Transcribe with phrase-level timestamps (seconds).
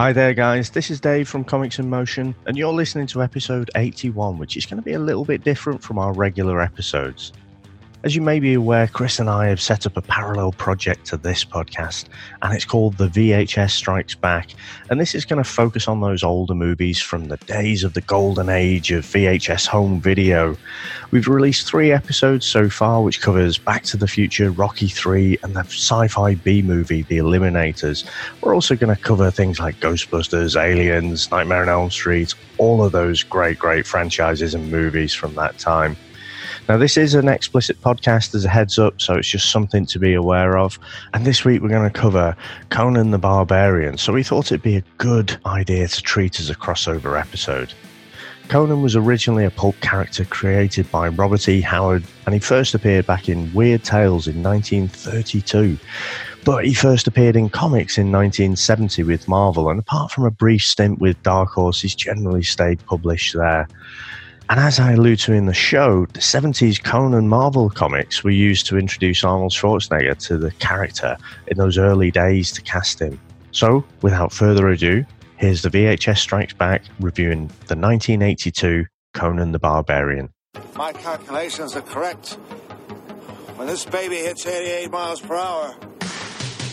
[0.00, 0.70] Hi there, guys.
[0.70, 4.64] This is Dave from Comics in Motion, and you're listening to episode 81, which is
[4.64, 7.34] going to be a little bit different from our regular episodes.
[8.02, 11.18] As you may be aware, Chris and I have set up a parallel project to
[11.18, 12.06] this podcast,
[12.40, 14.54] and it's called The VHS Strikes Back.
[14.88, 18.00] And this is going to focus on those older movies from the days of the
[18.00, 20.56] golden age of VHS home video.
[21.10, 25.54] We've released three episodes so far, which covers Back to the Future, Rocky 3, and
[25.54, 28.06] the sci fi B movie, The Eliminators.
[28.40, 32.92] We're also going to cover things like Ghostbusters, Aliens, Nightmare on Elm Street, all of
[32.92, 35.98] those great, great franchises and movies from that time.
[36.70, 39.98] Now, this is an explicit podcast as a heads up, so it's just something to
[39.98, 40.78] be aware of.
[41.12, 42.36] And this week we're going to cover
[42.68, 46.54] Conan the Barbarian, so we thought it'd be a good idea to treat as a
[46.54, 47.72] crossover episode.
[48.46, 51.60] Conan was originally a pulp character created by Robert E.
[51.60, 55.76] Howard, and he first appeared back in Weird Tales in 1932.
[56.44, 60.62] But he first appeared in comics in 1970 with Marvel, and apart from a brief
[60.62, 63.66] stint with Dark Horse, he's generally stayed published there.
[64.50, 68.66] And as I allude to in the show, the 70s Conan Marvel comics were used
[68.66, 73.20] to introduce Arnold Schwarzenegger to the character in those early days to cast him.
[73.52, 75.04] So, without further ado,
[75.36, 80.30] here's the VHS Strikes Back reviewing the 1982 Conan the Barbarian.
[80.74, 82.32] My calculations are correct.
[83.54, 85.76] When this baby hits 88 miles per hour,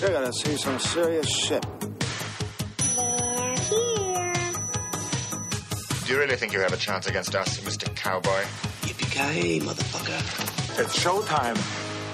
[0.02, 1.64] you're gonna see some serious shit.
[6.08, 7.94] Do you really think you have a chance against us, Mr.
[7.94, 8.46] Cowboy?
[8.84, 10.80] Yippee-ki-yay, motherfucker.
[10.80, 11.58] It's showtime.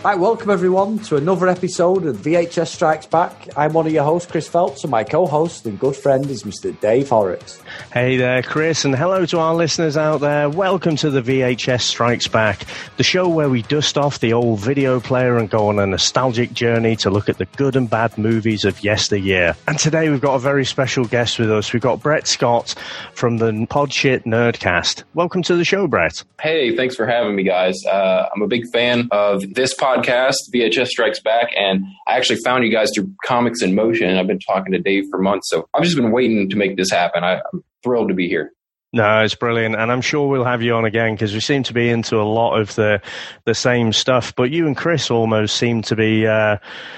[0.04, 3.48] Hi, welcome everyone to another episode of VHS Strikes Back.
[3.56, 6.78] I'm one of your hosts, Chris Phelps, and my co-host and good friend is Mr.
[6.82, 7.62] Dave Horrocks.
[7.94, 10.50] Hey there, Chris, and hello to our listeners out there.
[10.50, 12.66] Welcome to the VHS Strikes Back,
[12.98, 16.52] the show where we dust off the old video player and go on a nostalgic
[16.52, 19.56] journey to look at the good and bad movies of yesteryear.
[19.70, 21.72] And today we've got a very special guest with us.
[21.72, 22.76] We've got Brett Scott
[23.14, 25.04] from the Podshit Nerdcast.
[25.14, 26.26] Welcome to the show, Brett.
[26.42, 27.86] Hey, thanks for having me, guys.
[27.86, 32.64] Uh, I'm a big fan of this podcast, VHS Strikes Back, and I actually found
[32.64, 34.18] you guys through Comics in Motion.
[34.18, 36.92] I've been talking to Dave for months, so I've just been waiting to make this
[36.92, 37.24] happen.
[37.24, 38.52] I, I'm thrilled to be here.
[38.96, 41.74] No, it's brilliant, and I'm sure we'll have you on again because we seem to
[41.74, 43.02] be into a lot of the
[43.44, 44.36] the same stuff.
[44.36, 46.58] But you and Chris almost seem to be uh,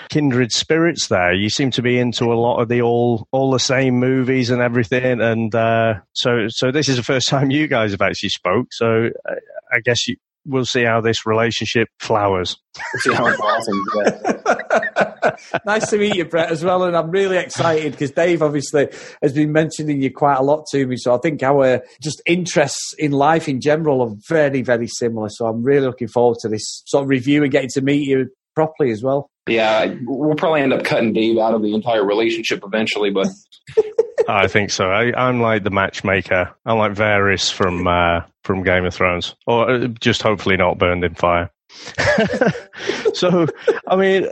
[0.10, 1.08] kindred spirits.
[1.08, 4.50] There, you seem to be into a lot of the all all the same movies
[4.50, 5.22] and everything.
[5.22, 8.74] And uh, so, so this is the first time you guys have actually spoke.
[8.74, 9.36] So, uh,
[9.72, 12.58] I guess you, we'll see how this relationship flowers.
[13.00, 13.88] See how it blossoms.
[13.96, 15.36] Yeah.
[15.66, 16.84] nice to meet you, Brett, as well.
[16.84, 18.90] And I'm really excited because Dave obviously
[19.22, 20.98] has been mentioning you quite a lot to me.
[20.98, 25.30] So I think our just interests in life in general are very, very similar.
[25.30, 28.30] So I'm really looking forward to this sort of review and getting to meet you
[28.56, 29.30] properly as well.
[29.48, 33.28] Yeah, we'll probably end up cutting Dave out of the entire relationship eventually, but
[34.28, 34.90] I think so.
[34.90, 36.52] I, I'm like the matchmaker.
[36.66, 41.04] I'm like Varys from uh, from Game of Thrones, or uh, just hopefully not burned
[41.04, 41.52] in fire.
[43.14, 43.48] so,
[43.88, 44.28] I mean,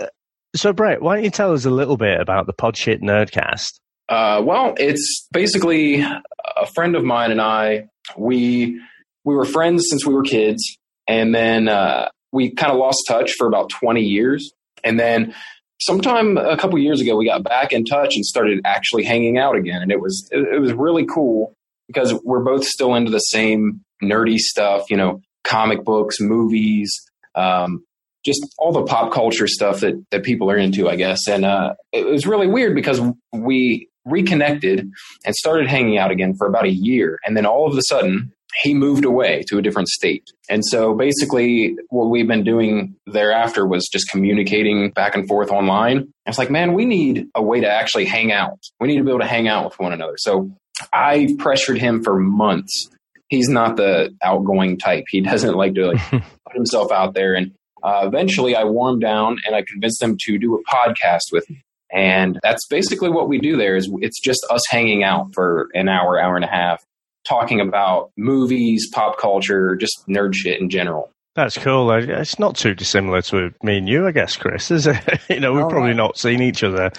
[0.55, 3.79] so Brett, why don't you tell us a little bit about the Podshit Nerdcast?
[4.09, 7.87] Uh, well, it's basically a friend of mine and I.
[8.17, 8.81] We
[9.23, 13.31] we were friends since we were kids, and then uh, we kind of lost touch
[13.37, 14.51] for about twenty years,
[14.83, 15.33] and then
[15.79, 19.55] sometime a couple years ago we got back in touch and started actually hanging out
[19.55, 21.53] again, and it was it, it was really cool
[21.87, 26.91] because we're both still into the same nerdy stuff, you know, comic books, movies,
[27.35, 27.83] um,
[28.25, 31.27] just all the pop culture stuff that, that people are into, I guess.
[31.27, 33.01] And uh, it was really weird because
[33.33, 34.89] we reconnected
[35.25, 37.19] and started hanging out again for about a year.
[37.25, 38.31] And then all of a sudden,
[38.61, 40.31] he moved away to a different state.
[40.49, 46.13] And so basically, what we've been doing thereafter was just communicating back and forth online.
[46.25, 48.59] It's like, man, we need a way to actually hang out.
[48.79, 50.15] We need to be able to hang out with one another.
[50.17, 50.51] So
[50.91, 52.89] I pressured him for months.
[53.29, 55.05] He's not the outgoing type.
[55.09, 57.33] He doesn't like to like put himself out there.
[57.33, 61.49] And uh, eventually, I warmed down and I convinced him to do a podcast with
[61.49, 61.63] me.
[61.91, 63.75] And that's basically what we do there.
[63.75, 66.83] Is it's just us hanging out for an hour, hour and a half,
[67.27, 71.09] talking about movies, pop culture, just nerd shit in general.
[71.35, 71.91] That's cool.
[71.91, 74.69] It's not too dissimilar to me and you, I guess, Chris.
[74.69, 74.99] Is it?
[75.29, 75.97] you know, we've All probably right.
[75.97, 76.91] not seen each other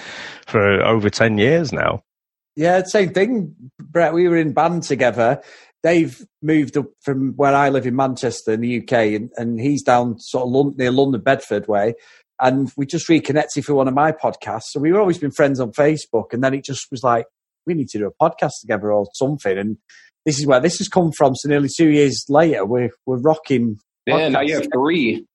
[0.46, 2.02] for over ten years now.
[2.56, 4.12] Yeah, same thing, Brett.
[4.12, 5.40] We were in band together.
[5.82, 9.82] Dave moved up from where I live in Manchester in the UK, and, and he's
[9.82, 11.94] down sort of London, near London, Bedford way.
[12.40, 14.70] And we just reconnected for one of my podcasts.
[14.70, 17.26] So we've always been friends on Facebook, and then it just was like
[17.66, 19.56] we need to do a podcast together or something.
[19.56, 19.76] And
[20.24, 21.34] this is where this has come from.
[21.34, 23.78] So nearly two years later, we're we're rocking.
[24.06, 25.26] Yeah, now you have three.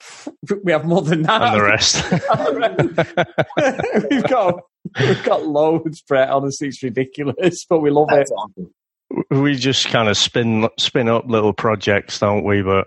[0.64, 1.42] we have more than that.
[1.42, 2.04] And the rest.
[4.10, 4.60] we've got
[5.00, 6.30] we've got loads, Brett.
[6.30, 8.34] Honestly, it's ridiculous, but we love That's it.
[8.34, 9.42] awesome.
[9.42, 12.62] we just kind of spin spin up little projects, don't we?
[12.62, 12.86] But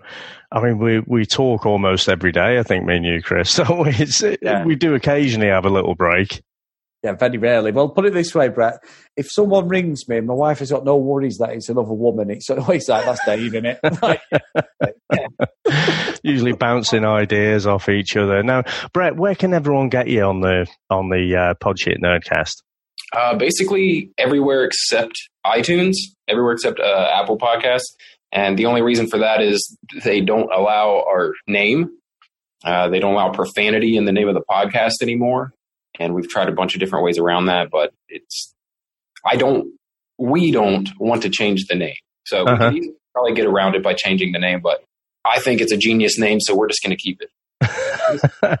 [0.52, 2.58] I mean, we we talk almost every day.
[2.58, 3.50] I think me and you, Chris.
[3.50, 4.64] So it's, Yeah.
[4.64, 6.42] we do occasionally have a little break.
[7.06, 7.70] Yeah, very rarely.
[7.70, 8.82] Well, put it this way, Brett.
[9.16, 12.30] If someone rings me and my wife has got no worries that it's another woman,
[12.30, 13.78] it's always like, that's Dave, isn't it?
[14.02, 14.22] Like,
[16.24, 18.42] Usually bouncing ideas off each other.
[18.42, 22.56] Now, Brett, where can everyone get you on the on the uh, Podshit Nerdcast?
[23.12, 25.12] Uh, basically everywhere except
[25.46, 25.94] iTunes,
[26.26, 27.94] everywhere except uh, Apple Podcasts.
[28.32, 31.88] And the only reason for that is they don't allow our name.
[32.64, 35.52] Uh, they don't allow profanity in the name of the podcast anymore.
[35.98, 38.54] And we've tried a bunch of different ways around that, but it's,
[39.24, 39.72] I don't,
[40.18, 41.96] we don't want to change the name.
[42.26, 42.70] So we Uh-huh.
[42.70, 44.82] can probably get around it by changing the name, but
[45.24, 47.30] I think it's a genius name, so we're just going to keep it.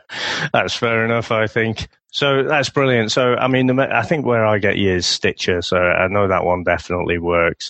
[0.52, 1.88] that's fair enough, I think.
[2.12, 3.12] So that's brilliant.
[3.12, 5.60] So, I mean, I think where I get you is Stitcher.
[5.62, 7.68] So I know that one definitely works.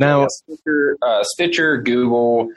[0.00, 2.48] Now, Yeah, Stitcher, uh, Stitcher, Google,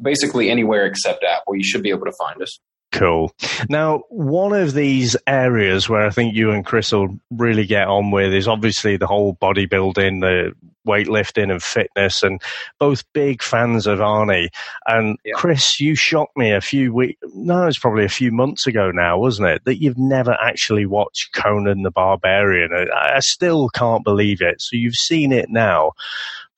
[0.00, 2.58] basically anywhere except Apple, you should be able to find us.
[2.92, 3.34] Cool.
[3.70, 8.10] Now, one of these areas where I think you and Chris will really get on
[8.10, 10.52] with is obviously the whole bodybuilding, the
[10.86, 12.40] weightlifting and fitness, and
[12.78, 14.48] both big fans of Arnie.
[14.86, 15.34] And Yeah.
[15.36, 19.18] Chris, you shocked me a few weeks, no, it's probably a few months ago now,
[19.18, 19.64] wasn't it?
[19.64, 22.72] That you've never actually watched Conan the Barbarian.
[22.74, 24.60] I, I still can't believe it.
[24.60, 25.92] So you've seen it now.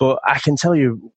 [0.00, 1.12] But I can tell you,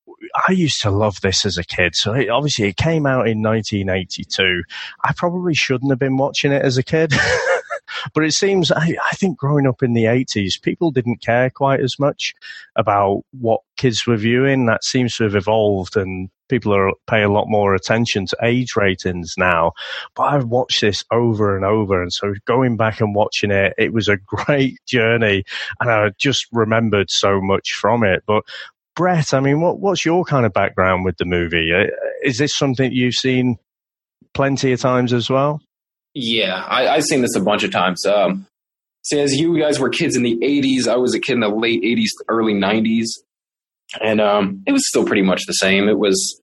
[0.47, 1.95] I used to love this as a kid.
[1.95, 4.63] So it, obviously, it came out in 1982.
[5.03, 7.13] I probably shouldn't have been watching it as a kid.
[8.13, 11.81] but it seems, I, I think growing up in the 80s, people didn't care quite
[11.81, 12.33] as much
[12.75, 14.65] about what kids were viewing.
[14.65, 18.75] That seems to have evolved and people are pay a lot more attention to age
[18.75, 19.73] ratings now.
[20.15, 22.01] But I've watched this over and over.
[22.01, 25.43] And so going back and watching it, it was a great journey
[25.79, 28.23] and I just remembered so much from it.
[28.25, 28.43] But
[28.97, 31.71] Brett, I mean, what, what's your kind of background with the movie?
[31.71, 31.85] Uh,
[32.23, 33.57] Is this something you've seen
[34.33, 35.61] plenty of times as well?
[36.15, 38.03] Yeah, I, I've seen this a bunch of times.
[38.07, 38.47] Um,
[39.03, 41.47] see, as you guys were kids in the 80s, I was a kid in the
[41.47, 43.05] late 80s, early 90s.
[44.01, 45.87] And um, it was still pretty much the same.
[45.87, 46.41] It was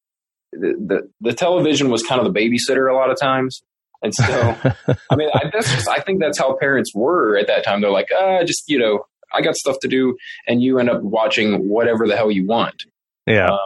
[0.52, 3.62] the, the, the television was kind of the babysitter a lot of times.
[4.00, 4.24] And so,
[5.10, 7.80] I mean, I, that's just, I think that's how parents were at that time.
[7.80, 10.16] They're like, uh, just, you know, I got stuff to do.
[10.46, 12.84] And you end up watching whatever the hell you want.
[13.26, 13.48] yeah.
[13.48, 13.58] Uh,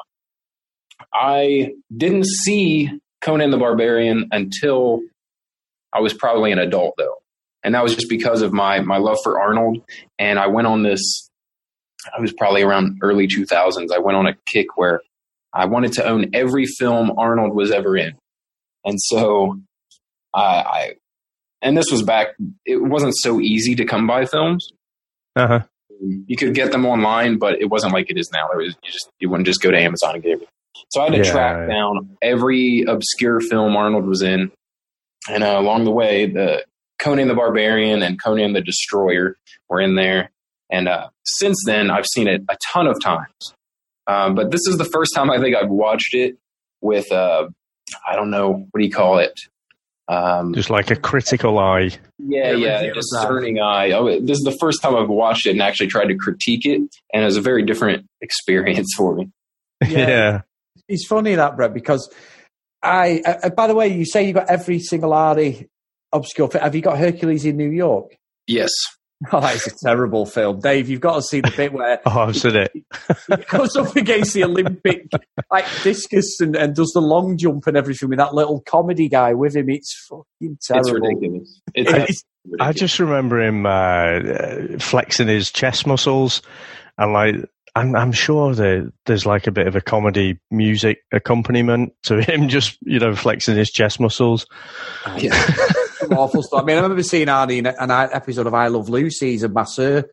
[1.12, 5.00] I didn't see Conan the Barbarian until
[5.92, 7.16] I was probably an adult, though,
[7.62, 9.78] and that was just because of my my love for Arnold.
[10.18, 11.30] And I went on this.
[12.16, 13.92] I was probably around early 2000s.
[13.92, 15.00] I went on a kick where
[15.52, 18.14] I wanted to own every film Arnold was ever in,
[18.84, 19.58] and so
[20.34, 20.40] I.
[20.40, 20.94] I
[21.60, 22.28] and this was back.
[22.64, 24.68] It wasn't so easy to come by films.
[25.38, 25.60] Uh-huh.
[26.00, 28.48] You could get them online, but it wasn't like it is now.
[28.52, 30.52] It was you just you wouldn't just go to Amazon and get everything.
[30.90, 31.30] So I had to Yeah.
[31.32, 34.50] track down every obscure film Arnold was in,
[35.28, 36.64] and uh, along the way, the
[37.00, 39.36] Conan the Barbarian and Conan the Destroyer
[39.68, 40.30] were in there.
[40.70, 43.54] And uh, since then, I've seen it a ton of times.
[44.06, 46.36] Um, but this is the first time I think I've watched it
[46.80, 47.48] with uh,
[48.08, 49.32] I don't know what do you call it.
[50.08, 51.90] Um, Just like a critical eye.
[52.18, 53.92] yeah, Yeah, yeah, review of discerning eye.
[53.92, 56.80] Oh, this is the first time I've watched it and actually tried to critique it,
[57.12, 59.30] and it was a very different experience for me.
[59.82, 59.88] Yeah.
[60.08, 60.40] yeah.
[60.88, 62.10] it's funny that, Brett, because
[62.82, 65.68] I, uh, uh, by the way, you say you got every single Arnie
[66.12, 66.62] obscure film.
[66.62, 68.16] Have you got Hercules in New York?
[68.46, 68.70] Yes,
[69.32, 70.60] Oh, it's a terrible film.
[70.60, 72.70] Dave, you've got to see the bit where Oh, I've seen it.
[72.72, 75.06] he goes up against the Olympic
[75.50, 79.34] like discus and, and does the long jump and everything with that little comedy guy
[79.34, 79.70] with him.
[79.70, 80.88] It's fucking terrible.
[80.88, 81.60] it's ridiculous.
[81.74, 82.24] It's, It's-
[82.60, 82.76] I ridiculous.
[82.76, 86.40] just remember him uh, uh, flexing his chest muscles,
[86.96, 87.34] and like
[87.74, 92.48] I'm, I'm sure that there's like a bit of a comedy music accompaniment to him
[92.48, 94.46] just you know flexing his chest muscles.
[95.18, 95.32] Yeah.
[96.08, 96.62] Some awful stuff.
[96.62, 99.32] I mean, I remember seeing Arnie in an episode of I Love Lucy.
[99.32, 100.04] He's a masseur,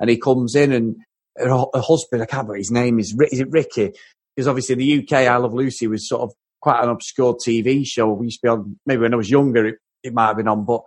[0.00, 0.96] and he comes in and
[1.36, 3.92] her, her husband, I can't remember his name, is is it Ricky?
[4.34, 7.86] Because obviously in the UK, I Love Lucy was sort of quite an obscure TV
[7.86, 8.12] show.
[8.12, 10.48] We used to be on, maybe when I was younger, it, it might have been
[10.48, 10.82] on, but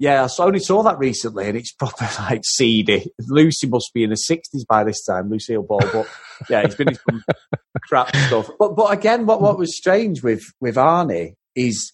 [0.00, 3.10] yeah, I only saw that recently, and it's proper like seedy.
[3.26, 5.80] Lucy must be in the sixties by this time, Lucille Ball.
[5.92, 6.08] But
[6.48, 7.24] yeah, it's been some
[7.82, 8.48] crap stuff.
[8.58, 11.92] But but again, what what was strange with with Arnie is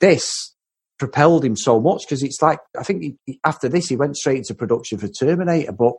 [0.00, 0.54] this
[0.98, 4.16] propelled him so much because it's like I think he, he- after this he went
[4.16, 5.72] straight into production for Terminator.
[5.72, 5.94] But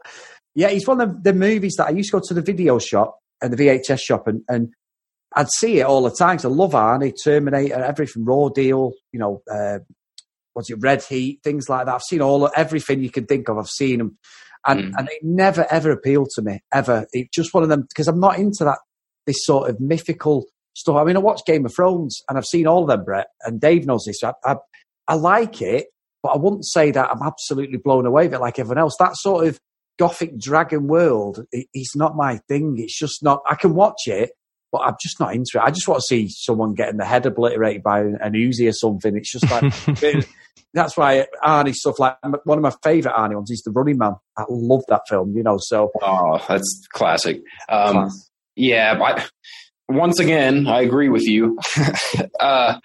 [0.55, 3.17] yeah, he's one of the movies that I used to go to the video shop
[3.41, 4.73] and the VHS shop and and
[5.35, 6.39] I'd see it all the time.
[6.43, 9.77] I love Arnie, Terminator, everything, Raw Deal, you know, uh,
[10.53, 11.93] what's it, Red Heat, things like that.
[11.93, 13.57] I've seen all everything you can think of.
[13.59, 14.17] I've seen them,
[14.65, 14.91] and Mm.
[14.97, 17.05] and it never ever appealed to me ever.
[17.13, 18.79] It just one of them because I'm not into that
[19.27, 20.95] this sort of mythical stuff.
[20.95, 23.61] I mean, I watch Game of Thrones, and I've seen all of them, Brett, and
[23.61, 24.23] Dave knows this.
[24.23, 24.55] I, I,
[25.09, 25.87] I like it,
[26.23, 28.95] but I wouldn't say that I'm absolutely blown away with it like everyone else.
[28.99, 29.59] That sort of
[29.97, 32.75] gothic dragon world, it, it's not my thing.
[32.77, 33.41] It's just not.
[33.49, 34.31] I can watch it,
[34.71, 35.61] but I'm just not into it.
[35.61, 39.17] I just want to see someone getting the head obliterated by an, Uzi or something.
[39.17, 40.27] It's just like
[40.73, 44.13] that's why Arnie stuff like one of my favourite Arnie ones is The Running Man.
[44.37, 45.57] I love that film, you know.
[45.59, 47.41] So Oh, that's classic.
[47.67, 48.29] Um, class.
[48.55, 49.25] yeah, I,
[49.87, 51.57] once again, I agree with you.
[52.39, 52.79] uh,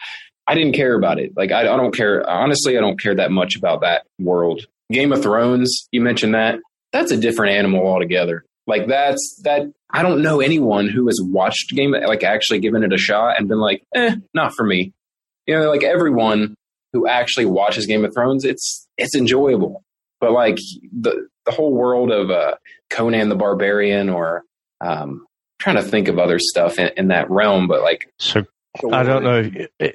[0.46, 1.32] I didn't care about it.
[1.36, 2.28] Like, I, I don't care.
[2.28, 4.66] Honestly, I don't care that much about that world.
[4.92, 6.58] Game of Thrones, you mentioned that.
[6.92, 8.44] That's a different animal altogether.
[8.66, 9.62] Like, that's that.
[9.90, 13.48] I don't know anyone who has watched Game, like, actually given it a shot and
[13.48, 14.92] been like, eh, not for me.
[15.46, 16.54] You know, like everyone
[16.92, 19.82] who actually watches Game of Thrones, it's it's enjoyable.
[20.20, 20.56] But like
[20.90, 22.54] the the whole world of uh,
[22.88, 24.42] Conan the Barbarian, or
[24.80, 25.26] um,
[25.58, 28.44] trying to think of other stuff in, in that realm, but like So
[28.92, 29.50] I don't know.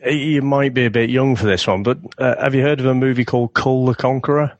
[0.10, 2.86] You might be a bit young for this one, but uh, have you heard of
[2.86, 4.58] a movie called Kull the Conqueror?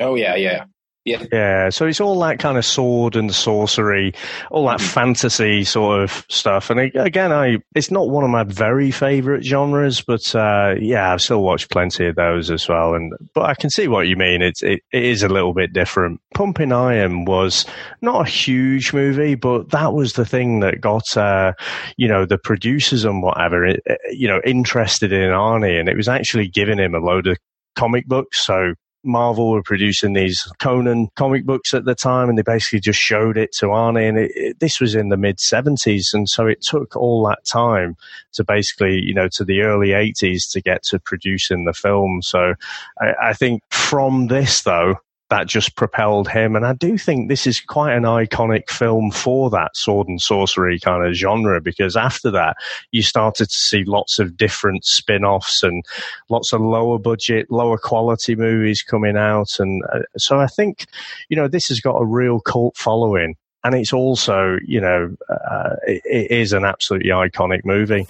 [0.00, 0.64] Oh yeah, yeah,
[1.06, 1.70] Yeah, Yeah.
[1.70, 4.12] so it's all that kind of sword and sorcery,
[4.50, 4.92] all that Mhm.
[4.92, 6.68] fantasy sort of stuff.
[6.68, 11.22] And again, I it's not one of my very favorite genres, but uh, yeah, I've
[11.22, 12.92] still watched plenty of those as well.
[12.94, 14.42] And but I can see what you mean.
[14.42, 16.20] It's it, it is a little bit different.
[16.34, 17.64] Pumping Iron was
[18.02, 21.54] not a huge movie, but that was the thing that got uh,
[21.96, 25.96] you know the producers and whatever eh, eh, you know interested in Arnie, and it
[25.96, 27.38] was actually giving him a load of
[27.74, 28.44] comic books.
[28.44, 33.00] So Marvel were producing these Conan comic books at the time, and they basically just
[33.00, 34.08] showed it to Arnie.
[34.08, 37.44] And it, it, this was in the mid 70s, and so it took all that
[37.50, 37.96] time
[38.32, 42.20] to basically, you know, to the early 80s to get to producing the film.
[42.22, 42.54] So
[43.00, 44.96] I, I think from this, though,
[45.30, 46.54] that just propelled him.
[46.56, 50.78] And I do think this is quite an iconic film for that sword and sorcery
[50.78, 52.56] kind of genre because after that,
[52.90, 55.84] you started to see lots of different spin offs and
[56.28, 59.58] lots of lower budget, lower quality movies coming out.
[59.58, 60.86] And uh, so I think,
[61.28, 63.36] you know, this has got a real cult following.
[63.62, 68.06] And it's also, you know, uh, it, it is an absolutely iconic movie.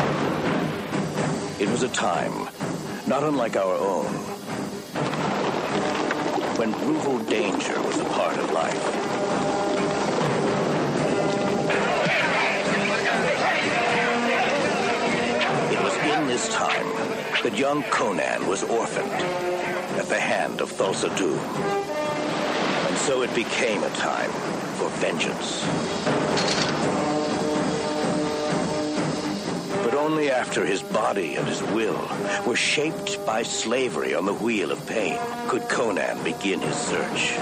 [1.62, 2.48] It was a time
[3.06, 4.19] not unlike our own
[6.60, 8.86] when brutal danger was a part of life.
[15.72, 16.86] It was in this time
[17.44, 19.10] that young Conan was orphaned
[19.98, 21.38] at the hand of Thulsa Doom.
[21.38, 24.30] And so it became a time
[24.76, 25.64] for vengeance.
[29.82, 32.08] But only after his body and his will
[32.46, 35.18] were shaped by slavery on the wheel of pain
[35.48, 37.32] could Conan begin his search.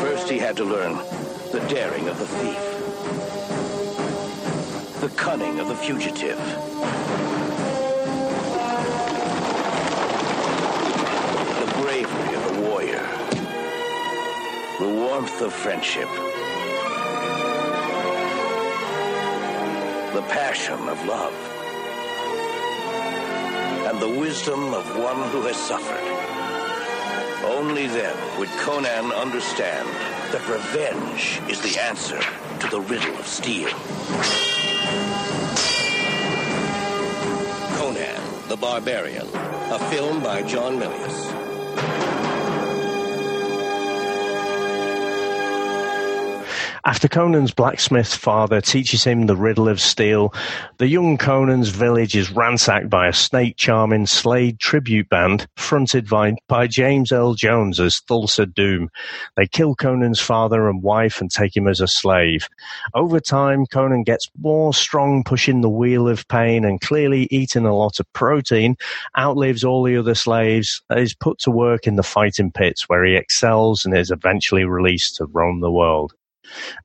[0.00, 0.96] First, he had to learn
[1.52, 2.60] the daring of the thief,
[5.00, 6.38] the cunning of the fugitive,
[11.60, 13.06] the bravery of the warrior,
[14.80, 16.08] the warmth of friendship.
[20.16, 21.34] The passion of love,
[23.86, 26.00] and the wisdom of one who has suffered.
[27.44, 29.86] Only then would Conan understand
[30.32, 32.18] that revenge is the answer
[32.60, 33.68] to the riddle of steel.
[37.76, 42.25] Conan the Barbarian, a film by John Milius.
[46.86, 50.32] After Conan's blacksmith father teaches him the riddle of steel,
[50.78, 56.36] the young Conan's village is ransacked by a snake charming Slade tribute band fronted by,
[56.46, 58.88] by James Earl Jones as Thulsa Doom.
[59.36, 62.48] They kill Conan's father and wife and take him as a slave.
[62.94, 67.74] Over time, Conan gets more strong, pushing the wheel of pain and clearly eating a
[67.74, 68.76] lot of protein,
[69.18, 73.16] outlives all the other slaves, is put to work in the fighting pits where he
[73.16, 76.12] excels and is eventually released to roam the world.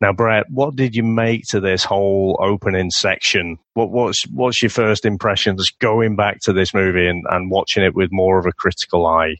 [0.01, 3.57] Now, Brett, what did you make to this whole opening section?
[3.73, 7.95] What, what's what's your first impressions going back to this movie and, and watching it
[7.95, 9.35] with more of a critical eye?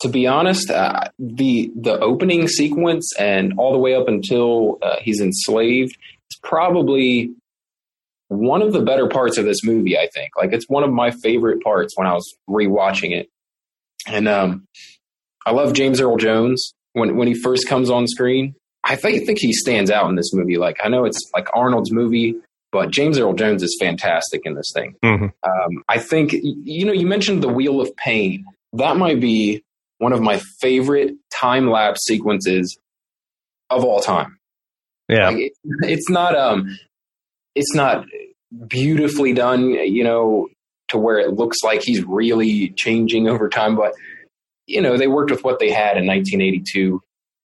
[0.00, 4.96] to be honest, uh, the the opening sequence and all the way up until uh,
[5.00, 5.96] he's enslaved
[6.30, 7.32] is probably
[8.28, 9.98] one of the better parts of this movie.
[9.98, 13.28] I think, like it's one of my favorite parts when I was rewatching it,
[14.06, 14.66] and um,
[15.44, 18.54] I love James Earl Jones when when he first comes on screen.
[18.84, 20.56] I think, think he stands out in this movie.
[20.56, 22.34] Like I know it's like Arnold's movie,
[22.72, 24.94] but James Earl Jones is fantastic in this thing.
[25.04, 25.32] Mhm.
[25.42, 28.44] Um, I think you know you mentioned the Wheel of Pain.
[28.74, 29.62] That might be
[29.98, 32.78] one of my favorite time lapse sequences
[33.70, 34.38] of all time.
[35.08, 35.28] Yeah.
[35.30, 36.78] Like, it, it's not um,
[37.54, 38.04] it's not
[38.68, 40.48] beautifully done, you know,
[40.88, 43.76] to where it looks like he's really changing over time.
[43.76, 43.92] But
[44.66, 47.02] you know, they worked with what they had in 1982.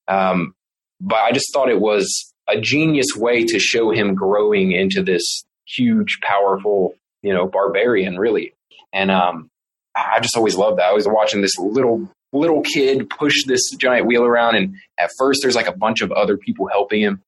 [0.09, 0.55] Um,
[1.01, 5.45] but I just thought it was a genius way to show him growing into this
[5.67, 8.55] huge, powerful, you know, barbarian, really.
[8.93, 9.49] And um,
[9.95, 10.91] I just always loved that.
[10.91, 15.41] I was watching this little little kid push this giant wheel around, and at first
[15.43, 17.23] there's like a bunch of other people helping him,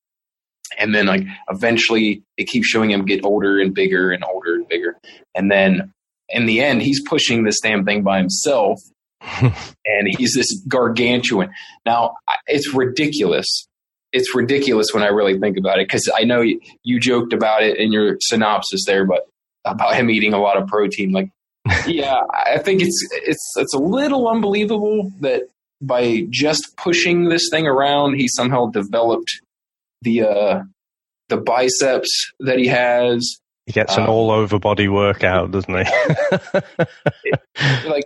[0.79, 4.69] and then like eventually it keeps showing him get older and bigger and older and
[4.69, 4.97] bigger,
[5.35, 5.93] and then
[6.29, 8.81] in the end he's pushing this damn thing by himself,
[9.43, 11.51] and he's this gargantuan.
[11.85, 12.15] Now
[12.47, 13.47] it's ridiculous.
[14.13, 17.63] It's ridiculous when I really think about it because I know you, you joked about
[17.63, 19.29] it in your synopsis there, but
[19.65, 21.13] about him eating a lot of protein.
[21.13, 21.31] Like,
[21.87, 25.43] yeah, I think it's it's it's a little unbelievable that
[25.83, 29.41] by just pushing this thing around, he somehow developed
[30.03, 30.63] the uh,
[31.29, 33.39] the biceps that he has.
[33.67, 35.93] He gets an Um, all over body workout, doesn't he?
[37.89, 38.05] Like,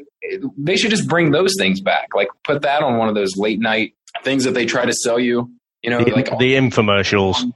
[0.57, 2.09] they should just bring those things back.
[2.15, 5.19] Like, put that on one of those late night things that they try to sell
[5.19, 5.51] you.
[5.83, 7.51] You know, the, like the infomercials.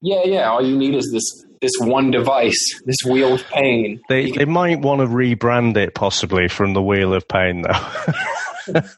[0.00, 0.50] yeah, yeah.
[0.50, 4.00] All you need is this this one device, this wheel of pain.
[4.08, 8.82] They they might want to rebrand it possibly from the Wheel of Pain though.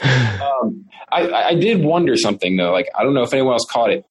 [0.00, 2.70] Um, I, I did wonder something though.
[2.70, 4.04] Like I don't know if anyone else caught it.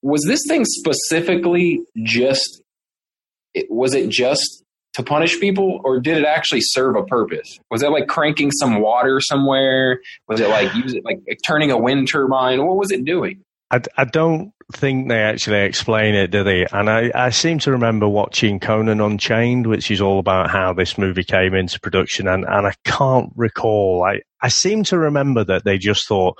[0.00, 2.62] Was this thing specifically just?
[3.52, 4.64] It, was it just
[4.96, 7.58] to punish people, or did it actually serve a purpose?
[7.70, 10.00] Was it like cranking some water somewhere?
[10.26, 12.66] Was it like use it like turning a wind turbine?
[12.66, 13.42] What was it doing?
[13.70, 16.66] I, I don't think they actually explain it, do they?
[16.72, 20.96] And I, I seem to remember watching Conan Unchained, which is all about how this
[20.96, 24.02] movie came into production, and, and I can't recall.
[24.02, 26.38] I, I seem to remember that they just thought,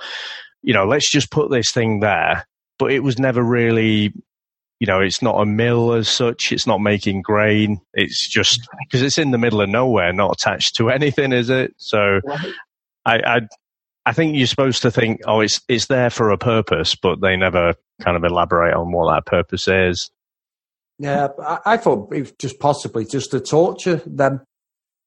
[0.63, 2.47] you know, let's just put this thing there,
[2.79, 4.13] but it was never really,
[4.79, 9.01] you know, it's not a mill as such, it's not making grain, it's just because
[9.01, 11.73] it's in the middle of nowhere, not attached to anything, is it?
[11.77, 12.19] So
[13.05, 13.41] I, I
[14.05, 17.35] I think you're supposed to think, oh, it's it's there for a purpose, but they
[17.35, 20.09] never kind of elaborate on what that purpose is.
[20.99, 24.41] Yeah, I, I thought it was just possibly just to torture them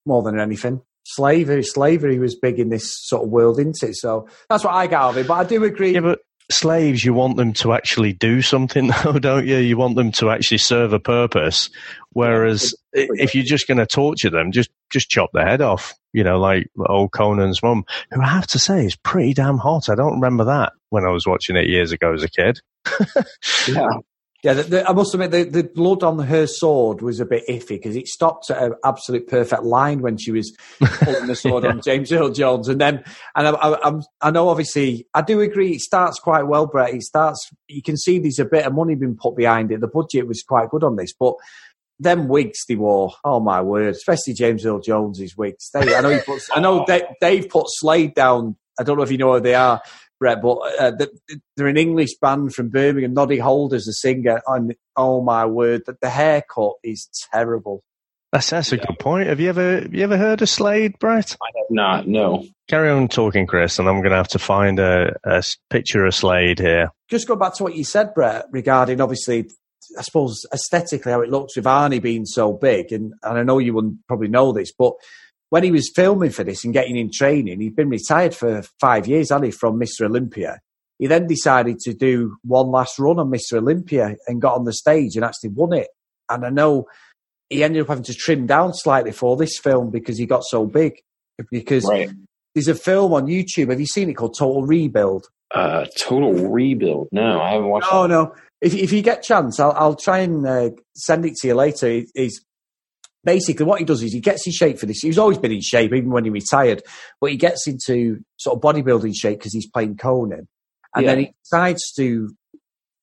[0.04, 0.82] more than anything.
[1.04, 3.96] Slavery, slavery was big in this sort of world, isn't it?
[3.96, 5.26] So that's what I got out of it.
[5.26, 5.94] But I do agree.
[5.94, 9.56] Yeah, but slaves, you want them to actually do something, though, don't you?
[9.58, 11.70] You want them to actually serve a purpose.
[12.12, 15.94] Whereas if you're just going to torture them, just just chop their head off.
[16.12, 19.88] You know, like old Conan's mum, who I have to say is pretty damn hot.
[19.88, 22.60] I don't remember that when I was watching it years ago as a kid.
[23.68, 23.88] Yeah,
[24.42, 27.44] Yeah, the, the, I must admit the, the blood on her sword was a bit
[27.46, 31.66] iffy because it stopped at an absolute perfect line when she was pulling the sword
[31.66, 33.04] on James Earl Jones, and then
[33.36, 36.94] and I, I, I know obviously I do agree it starts quite well, Brett.
[36.94, 39.80] It starts you can see there's a bit of money being put behind it.
[39.80, 41.34] The budget was quite good on this, but
[42.00, 45.70] them wigs they wore, oh my word, especially James Earl Jones's wigs.
[45.72, 48.56] They, I know he puts, I know they, they've put Slade down.
[48.78, 49.82] I don't know if you know who they are.
[50.20, 50.92] Brett, but uh,
[51.56, 53.14] they're an English band from Birmingham.
[53.14, 57.82] Noddy Holder's the singer, and oh my word, that the haircut is terrible.
[58.32, 59.26] That's that's a good point.
[59.26, 61.36] Have you ever have you ever heard of Slade, Brett?
[61.42, 62.06] I have not.
[62.06, 62.44] No.
[62.68, 66.60] Carry on talking, Chris, and I'm going to have to find a picture of Slade
[66.60, 66.90] here.
[67.08, 69.50] Just go back to what you said, Brett, regarding obviously,
[69.98, 73.58] I suppose aesthetically how it looks with Arnie being so big, and, and I know
[73.58, 74.92] you wouldn't probably know this, but
[75.50, 79.06] when he was filming for this and getting in training, he'd been retired for five
[79.06, 80.06] years, hadn't he, from Mr.
[80.06, 80.60] Olympia.
[80.98, 83.54] He then decided to do one last run on Mr.
[83.58, 85.88] Olympia and got on the stage and actually won it.
[86.28, 86.86] And I know
[87.48, 90.66] he ended up having to trim down slightly for this film because he got so
[90.66, 91.00] big.
[91.50, 92.10] Because Right.
[92.54, 93.70] there's a film on YouTube.
[93.70, 95.26] Have you seen it called Total Rebuild?
[95.52, 97.08] Uh, total rebuild.
[97.10, 97.88] No, I haven't watched.
[97.90, 98.08] Oh that.
[98.08, 98.34] no!
[98.60, 101.88] If if you get chance, I'll I'll try and uh, send it to you later.
[101.88, 102.40] He- He's
[103.24, 105.00] basically what he does is he gets in shape for this.
[105.00, 106.82] He's always been in shape, even when he retired.
[107.20, 110.48] But he gets into sort of bodybuilding shape because he's playing Conan,
[110.94, 112.30] and then he decides to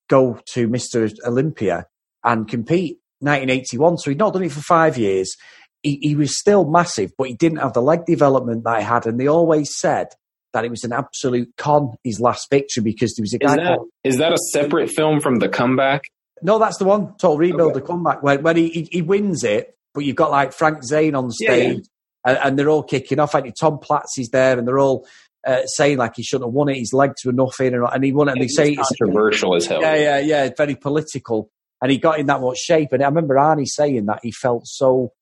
[0.10, 1.86] go to Mister Olympia
[2.23, 2.99] and compete.
[3.19, 3.97] 1981.
[3.97, 5.36] So he'd not done it for five years.
[5.82, 9.08] He, he was still massive, but he didn't have the leg development that he had.
[9.08, 10.10] And they always said
[10.53, 13.56] that it was an absolute con his last victory because there was a Is guy
[13.56, 16.03] that called is that a separate film from the comeback?
[16.43, 17.15] no, that's the one.
[17.17, 17.80] Total Rebuild, Okay.
[17.80, 21.15] the comeback, when, when he, he, he wins it, but you've got like Frank Zane
[21.15, 21.69] on Yeah, yeah.
[21.71, 21.86] stage,
[22.23, 23.33] And, they're all kicking off.
[23.33, 25.07] I think Tom Platz is there, and they're all
[25.43, 26.77] uh, saying like he shouldn't have won it.
[26.77, 28.33] His legs were nothing, and, and he won it.
[28.33, 29.81] And they say it's controversial as hell.
[29.81, 30.49] Yeah, yeah, yeah.
[30.55, 31.49] Very political,
[31.81, 32.89] and he got in that much shape.
[32.91, 35.13] And I remember Arnie saying that he felt so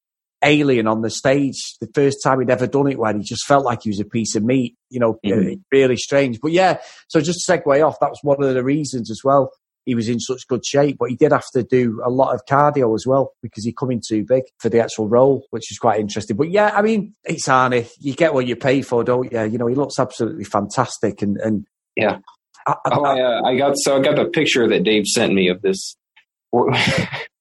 [0.44, 3.64] alien on the stage the first time he'd ever done it, where he just felt
[3.64, 4.76] like he was a piece of meat.
[4.90, 5.54] You know, mm-hmm.
[5.72, 6.42] really strange.
[6.42, 9.52] But yeah, so just to segue off, that was one of the reasons as well
[9.86, 12.42] he was in such good shape, but he did have to do a lot of
[12.50, 15.78] cardio as well because he come in too big for the actual role, which is
[15.78, 16.36] quite interesting.
[16.36, 17.90] But yeah, I mean, it's Arnie.
[18.00, 19.44] You get what you pay for, don't you?
[19.44, 22.20] You know, he looks absolutely fantastic, and and yeah.
[22.68, 25.34] I, I, oh, I, uh, I got so I got the picture that Dave sent
[25.34, 25.96] me of this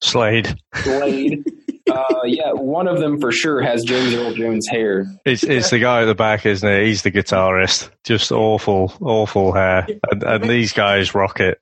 [0.01, 0.55] Slade.
[0.75, 1.43] Slade.
[1.89, 5.05] Uh, yeah, one of them for sure has James Earl Jones hair.
[5.23, 6.85] It's, it's the guy at the back, isn't it?
[6.85, 7.89] He's the guitarist.
[8.03, 9.87] Just awful, awful hair.
[10.11, 11.59] And, and these guys rock it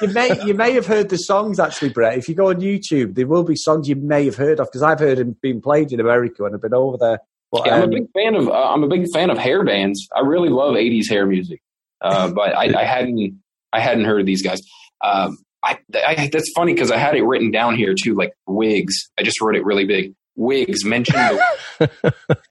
[0.00, 2.18] you may you may have heard the songs actually, Brett.
[2.18, 4.82] If you go on YouTube, there will be songs you may have heard of because
[4.82, 7.18] I've heard them being played in America and I've been over there.
[7.50, 10.08] But, yeah, I'm a big fan of uh, I'm a big fan of hair bands.
[10.14, 11.62] I really love '80s hair music,
[12.00, 13.40] uh, but I, I, hadn't
[13.72, 14.60] I hadn't heard of these guys.
[15.02, 19.08] Um, I, I, that's funny because I had it written down here too, like wigs.
[19.18, 20.14] I just wrote it really big.
[20.36, 21.38] Wigs mentioned.
[21.78, 21.90] The,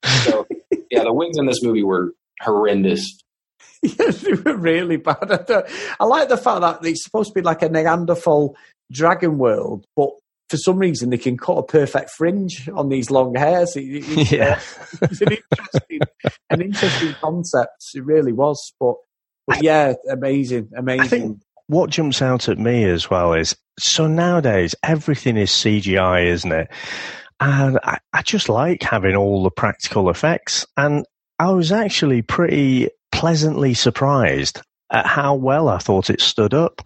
[0.24, 0.48] so
[0.90, 3.20] yeah, the wigs in this movie were horrendous.
[3.84, 5.66] Yes, they were really bad.
[6.00, 8.56] I like the fact that it's supposed to be like a Neanderthal
[8.92, 10.10] dragon world, but
[10.50, 13.76] for some reason they can cut a perfect fringe on these long hairs.
[13.76, 16.00] It, yeah, uh, it's an interesting,
[16.50, 17.84] an interesting concept.
[17.96, 18.96] It really was, but,
[19.48, 21.42] but yeah, amazing, amazing.
[21.68, 26.70] what jumps out at me as well is so nowadays everything is CGI, isn't it?
[27.40, 30.66] And I, I just like having all the practical effects.
[30.78, 31.06] And
[31.40, 34.60] I was actually pretty pleasantly surprised
[34.92, 36.82] at how well I thought it stood up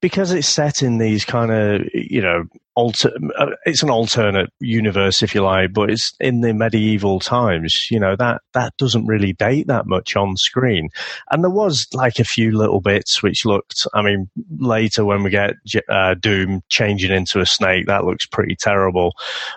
[0.00, 5.22] because it's set in these kind of, you know, alter, uh, it's an alternate universe,
[5.22, 9.32] if you like, but it's in the medieval times, you know, that, that doesn't really
[9.32, 10.88] date that much on screen.
[11.30, 15.30] And there was like a few little bits which looked, I mean, later when we
[15.30, 15.54] get
[15.88, 19.12] uh, Doom changing into a snake, that looks pretty terrible.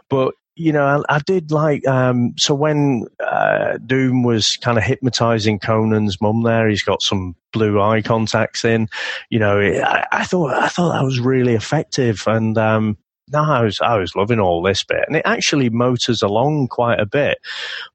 [0.09, 4.83] But you know, I, I did like, um, so when uh, Doom was kind of
[4.83, 8.89] hypnotizing Conan's mum there, he's got some blue eye contacts in,
[9.29, 12.23] you know, I, I thought, I thought that was really effective.
[12.27, 12.97] And, um,
[13.29, 16.99] no, I was, I was loving all this bit and it actually motors along quite
[16.99, 17.37] a bit,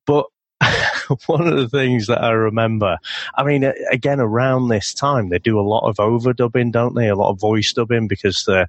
[0.07, 0.25] but
[1.27, 2.99] one of the things that I remember,
[3.35, 7.09] I mean, again, around this time, they do a lot of overdubbing, don't they?
[7.09, 8.69] A lot of voice dubbing because the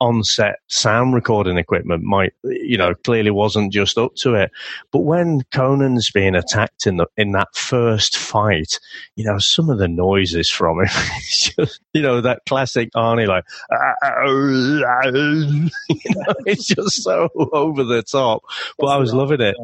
[0.00, 4.50] on-set sound recording equipment might, you know, clearly wasn't just up to it.
[4.92, 8.78] But when Conan's being attacked in the, in that first fight,
[9.16, 10.88] you know, some of the noises from him,
[11.30, 13.44] just, you know, that classic Arnie, like,
[15.88, 18.42] you know, it's just so over the top.
[18.78, 19.56] But I was loving it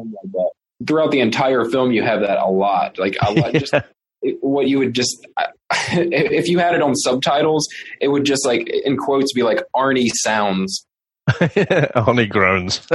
[0.85, 2.97] throughout the entire film, you have that a lot.
[2.97, 3.73] Like a lot, just
[4.41, 5.25] what you would just
[5.91, 7.67] if you had it on subtitles,
[7.99, 10.85] it would just like in quotes be like Arnie sounds.
[11.29, 12.87] Arnie groans.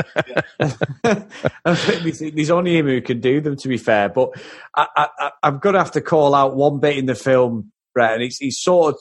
[2.32, 4.08] There's only him who can do them, to be fair.
[4.08, 4.30] But
[4.76, 8.22] I, am going to have to call out one bit in the film, Brett, and
[8.22, 9.00] it's, he's sort of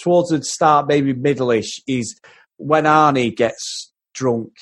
[0.00, 2.20] towards the start, maybe middle-ish, is
[2.56, 4.52] when Arnie gets drunk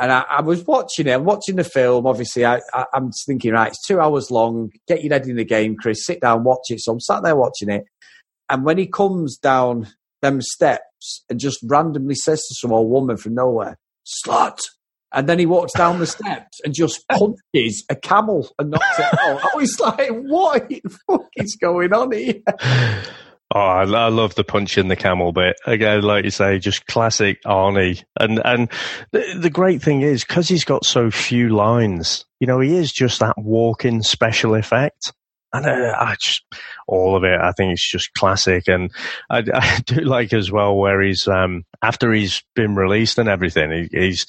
[0.00, 2.06] and I, I, was watching it, I'm watching the film.
[2.06, 2.60] Obviously, I,
[2.94, 4.70] am thinking, right, it's two hours long.
[4.88, 6.06] Get your head in the game, Chris.
[6.06, 6.80] Sit down, watch it.
[6.80, 7.84] So I'm sat there watching it.
[8.48, 9.88] And when he comes down
[10.22, 13.78] them steps and just randomly says to some old woman from nowhere,
[14.26, 14.58] slut.
[15.12, 19.18] And then he walks down the steps and just punches a camel and knocks it
[19.20, 19.44] out.
[19.44, 22.40] I was like, what the fuck is going on here?
[23.52, 25.56] Oh, I, I, love the punch in the camel bit.
[25.66, 28.04] Again, like you say, just classic Arnie.
[28.18, 28.70] And and
[29.10, 32.92] the, the great thing is because he's got so few lines, you know, he is
[32.92, 35.12] just that walking special effect.
[35.52, 36.44] And uh, I just
[36.86, 37.40] all of it.
[37.40, 38.92] I think it's just classic, and
[39.28, 43.72] I, I do like as well where he's um, after he's been released and everything.
[43.72, 44.26] He, he's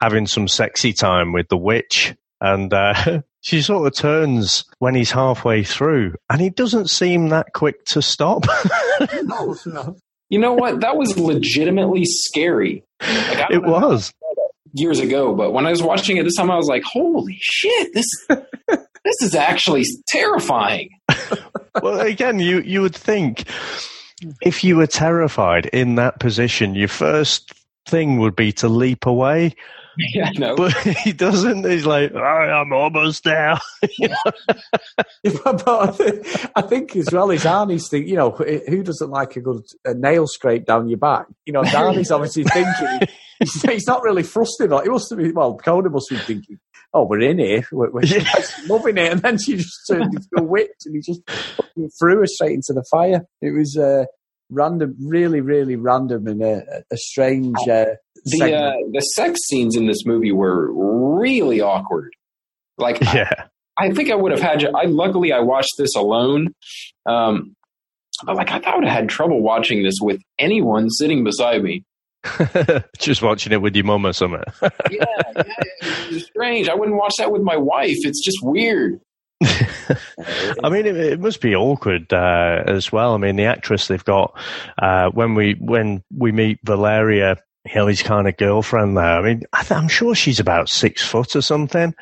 [0.00, 5.12] having some sexy time with the witch, and uh, she sort of turns when he's
[5.12, 8.44] halfway through, and he doesn't seem that quick to stop.
[9.22, 9.96] no, no.
[10.30, 10.80] You know what?
[10.80, 12.82] That was legitimately scary.
[13.00, 14.12] Like, it was
[14.72, 17.94] years ago, but when I was watching it this time, I was like, "Holy shit!
[17.94, 20.88] This this is actually terrifying."
[21.80, 23.44] well, again, you you would think
[24.42, 27.52] if you were terrified in that position, your first
[27.86, 29.54] thing would be to leap away.
[30.14, 30.56] Yeah, no.
[30.56, 30.72] But
[31.04, 31.64] he doesn't.
[31.64, 33.58] He's like, I'm almost there.
[35.24, 39.36] but I think, I think, as well, as Arnie's thinking, you know, who doesn't like
[39.36, 41.26] a good a nail scrape down your back?
[41.44, 44.72] You know, Arnie's obviously thinking, he's, he's, not really frustrated.
[44.72, 46.58] Like, he must be, well, Conan must be thinking,
[46.92, 48.24] "Oh, we're in here, we're, we're Yeah.
[48.68, 51.20] loving it," and then she just turned into a witch, and he just
[51.98, 53.22] threw her straight into the fire.
[53.40, 54.04] It was uh,
[54.50, 57.56] random, really, really random, and a, a strange.
[57.68, 57.86] Uh,
[58.24, 60.72] The uh, the sex scenes in this movie were
[61.18, 62.12] really awkward.
[62.78, 63.44] Like I, Yeah.
[63.78, 64.64] I think I would have had.
[64.74, 66.48] I luckily I watched this alone.
[67.04, 67.54] Um,
[68.24, 71.62] but like I thought I would have had trouble watching this with anyone sitting beside
[71.62, 71.84] me.
[72.98, 74.42] Just watching it with your mum or something.
[74.62, 75.04] Yeah, yeah,
[75.36, 76.68] it was strange.
[76.68, 77.96] I wouldn't watch that with my wife.
[78.00, 79.00] It's just weird.
[79.44, 83.14] I mean, it, it must be awkward uh, as well.
[83.14, 84.38] I mean, the actress they've got
[84.80, 89.04] uh, when we when we meet Valeria, Hilly's kind of girlfriend there.
[89.04, 91.94] I mean, I th- I'm sure she's about six foot or something.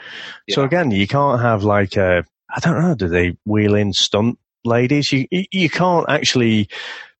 [0.50, 2.94] So again, you can't have like a I don't know.
[2.94, 5.12] Do they wheel in stunt ladies?
[5.12, 6.68] You you- can't actually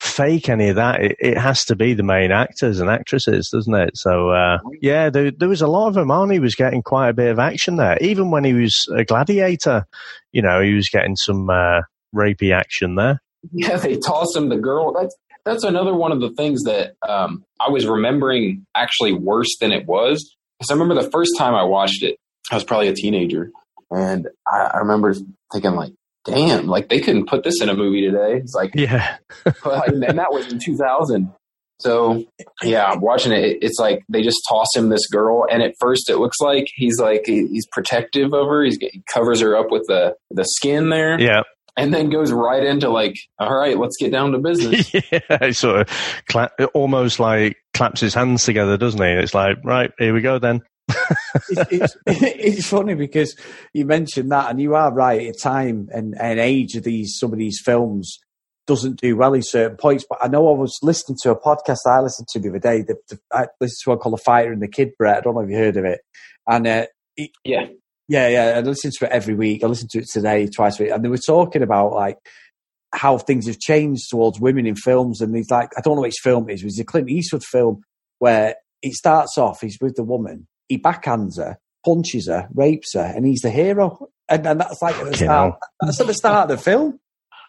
[0.00, 1.02] fake any of that.
[1.02, 3.96] It, it has to be the main actors and actresses, doesn't it?
[3.96, 6.08] So uh, yeah, there, there was a lot of them.
[6.08, 9.86] Arnie was getting quite a bit of action there, even when he was a gladiator.
[10.32, 11.82] You know, he was getting some uh,
[12.14, 13.20] rapey action there.
[13.52, 14.92] Yeah, they toss him the girl.
[14.92, 19.72] That's that's another one of the things that um, I was remembering actually worse than
[19.72, 20.34] it was.
[20.58, 22.16] Because I remember the first time I watched it,
[22.50, 23.50] I was probably a teenager,
[23.90, 25.14] and I, I remember
[25.52, 25.92] thinking like,
[26.24, 30.32] "Damn, like they couldn't put this in a movie today." It's like, Yeah, and that
[30.32, 31.32] was in 2000.
[31.80, 32.24] So
[32.62, 33.58] yeah, watching it.
[33.60, 36.98] It's like they just toss him this girl, and at first it looks like he's
[37.00, 38.64] like he's protective of her.
[38.64, 41.42] He's, he covers her up with the the skin there, yeah,
[41.76, 44.92] and then goes right into like, all right, let's get down to business.
[45.12, 45.50] yeah.
[45.50, 49.08] Sort of cla- almost like claps his hands together, doesn't he?
[49.08, 50.62] It's like, right, here we go then.
[50.88, 53.36] It's, it's, it's funny because
[53.72, 55.28] you mentioned that, and you are right.
[55.28, 58.18] At time and, and age of these some of these films
[58.66, 60.04] doesn't do well in certain points.
[60.08, 62.82] But I know I was listening to a podcast I listened to the other day.
[62.82, 65.34] The, the, I listened to one called "The Fighter and the Kid." Brett, I don't
[65.34, 66.00] know if you heard of it.
[66.46, 67.66] And uh, it, yeah,
[68.08, 69.64] yeah, yeah, I listen to it every week.
[69.64, 72.18] I listen to it today, twice a week, and they were talking about like
[72.92, 75.20] how things have changed towards women in films.
[75.20, 76.62] And he's like, I don't know which film it is.
[76.62, 77.82] It was a Clint Eastwood film
[78.18, 83.02] where it starts off, he's with the woman, he backhands her, punches her, rapes her,
[83.14, 84.08] and he's the hero.
[84.28, 85.58] And, and that's like at the start.
[85.80, 86.98] That's at the start of the film.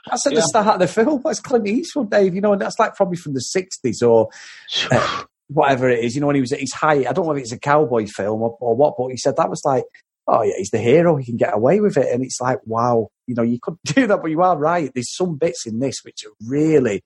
[0.10, 0.40] That's at Yeah.
[0.40, 1.22] the start of the film.
[1.24, 2.36] That's Clint Eastwood, Dave.
[2.36, 4.30] You know, and that's like probably from the sixties or
[4.92, 6.16] uh, whatever it is.
[6.16, 7.08] You know, when he was at his height.
[7.08, 9.50] I don't know if it's a cowboy film or, or what, but he said that
[9.50, 9.86] was like,
[10.28, 11.16] oh yeah, he's the hero.
[11.16, 14.06] He can get away with it, and it's like, wow, you know, you could do
[14.08, 14.92] that, but you are right.
[14.94, 17.04] There's some bits in this which are really.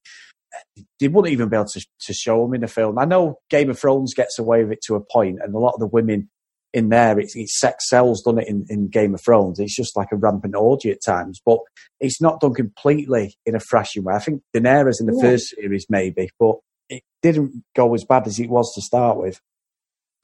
[1.00, 2.98] They wouldn't even be able to, to show them in a film.
[3.00, 5.74] I know Game of Thrones gets away with it to a point, and a lot
[5.74, 6.30] of the women
[6.74, 9.60] in there, it's, it's sex sells done it in, in Game of Thrones.
[9.60, 11.58] It's just like a rampant orgy at times, but
[12.00, 14.14] it's not done completely in a thrashing way.
[14.14, 15.32] I think Daenerys in the Yeah.
[15.32, 16.58] first series maybe, but
[16.90, 19.40] it didn't go as bad as it was to start with.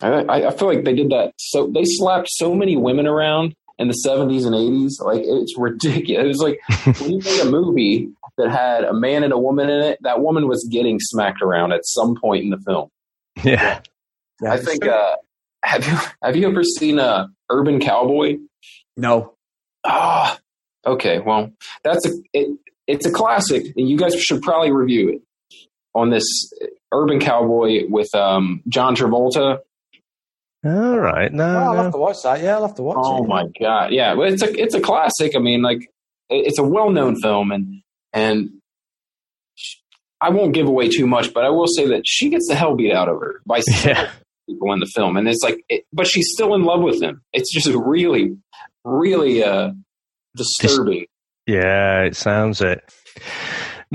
[0.01, 1.33] I, I I feel like they did that.
[1.37, 5.01] So they slapped so many women around in the 70s and 80s.
[5.01, 6.23] Like it's ridiculous.
[6.23, 6.59] It was like
[6.99, 10.21] when you made a movie that had a man and a woman in it, that
[10.21, 12.89] woman was getting smacked around at some point in the film.
[13.43, 13.81] yeah.
[14.41, 14.85] Yeah, I think.
[14.85, 15.15] Uh,
[15.63, 18.37] have you have you ever seen uh, Urban Cowboy?
[18.97, 19.33] no.
[19.87, 20.39] Ah,
[20.85, 21.19] okay.
[21.19, 21.51] Well,
[21.83, 22.57] that's a it,
[22.87, 25.21] it's a classic, and you guys should probably review it
[25.93, 26.23] on this
[26.91, 29.59] Urban Cowboy with um, John Travolta.
[30.65, 31.31] All right.
[31.31, 32.41] No, I'll have to watch that.
[32.41, 33.27] Yeah, I'll have to watch Oh it.
[33.27, 35.33] my god, yeah, well, it's a it's a classic.
[35.35, 35.89] I mean, like
[36.29, 37.81] it's a well known film, and
[38.13, 38.49] and
[40.21, 42.75] I won't give away too much, but I will say that she gets the hell
[42.75, 44.09] beat out of her by Yeah.
[44.49, 47.21] people in the film, and it's like, it, but she's still in love with him.
[47.33, 48.35] It's just really,
[48.83, 49.71] really uh,
[50.35, 51.05] disturbing.
[51.45, 52.81] Yeah, it sounds it.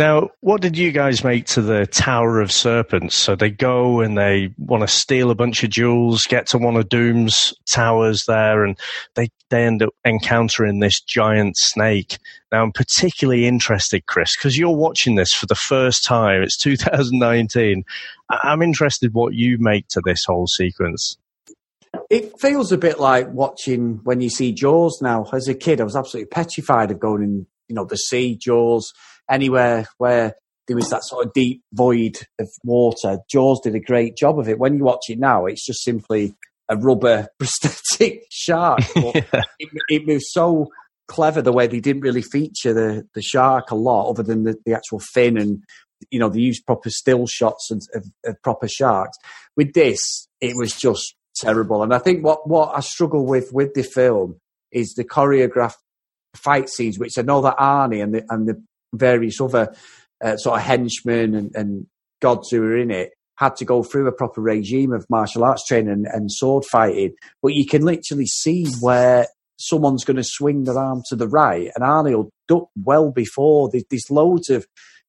[0.01, 3.15] Now, what did you guys make to the Tower of Serpents?
[3.15, 6.79] So they go and they want to steal a bunch of jewels, get to one
[6.79, 8.79] of Doom's towers there, and
[9.15, 12.17] they, they end up encountering this giant snake.
[12.51, 16.41] Now, I'm particularly interested, Chris, because you're watching this for the first time.
[16.41, 17.85] It's 2019.
[18.31, 21.19] I- I'm interested what you make to this whole sequence.
[22.09, 25.27] It feels a bit like watching when you see Jaws now.
[25.31, 28.95] As a kid, I was absolutely petrified of going in, you know, the sea, Jaws,
[29.31, 30.35] anywhere where
[30.67, 33.19] there was that sort of deep void of water.
[33.29, 34.59] Jaws did a great job of it.
[34.59, 36.35] When you watch it now, it's just simply
[36.69, 38.81] a rubber prosthetic shark.
[38.95, 39.17] But
[39.59, 40.69] it, it was so
[41.09, 44.57] clever the way they didn't really feature the, the shark a lot, other than the,
[44.65, 45.65] the actual fin and
[46.11, 49.19] you know they used proper still shots of, of, of proper sharks.
[49.57, 51.83] With this, it was just terrible.
[51.83, 54.39] And I think what what I struggle with with the film
[54.73, 55.75] is the choreographed
[56.37, 58.63] fight scenes, which I know that Arnie and the and the
[58.95, 59.75] various other
[60.23, 61.87] uh, sort of henchmen and, and
[62.21, 65.65] gods who are in it had to go through a proper regime of martial arts
[65.67, 67.15] training and, and sword fighting.
[67.43, 69.27] But you can literally see where
[69.59, 73.71] someone's going to swing their arm to the right, and Arnie will duck well before.
[73.71, 74.67] There's, there's loads of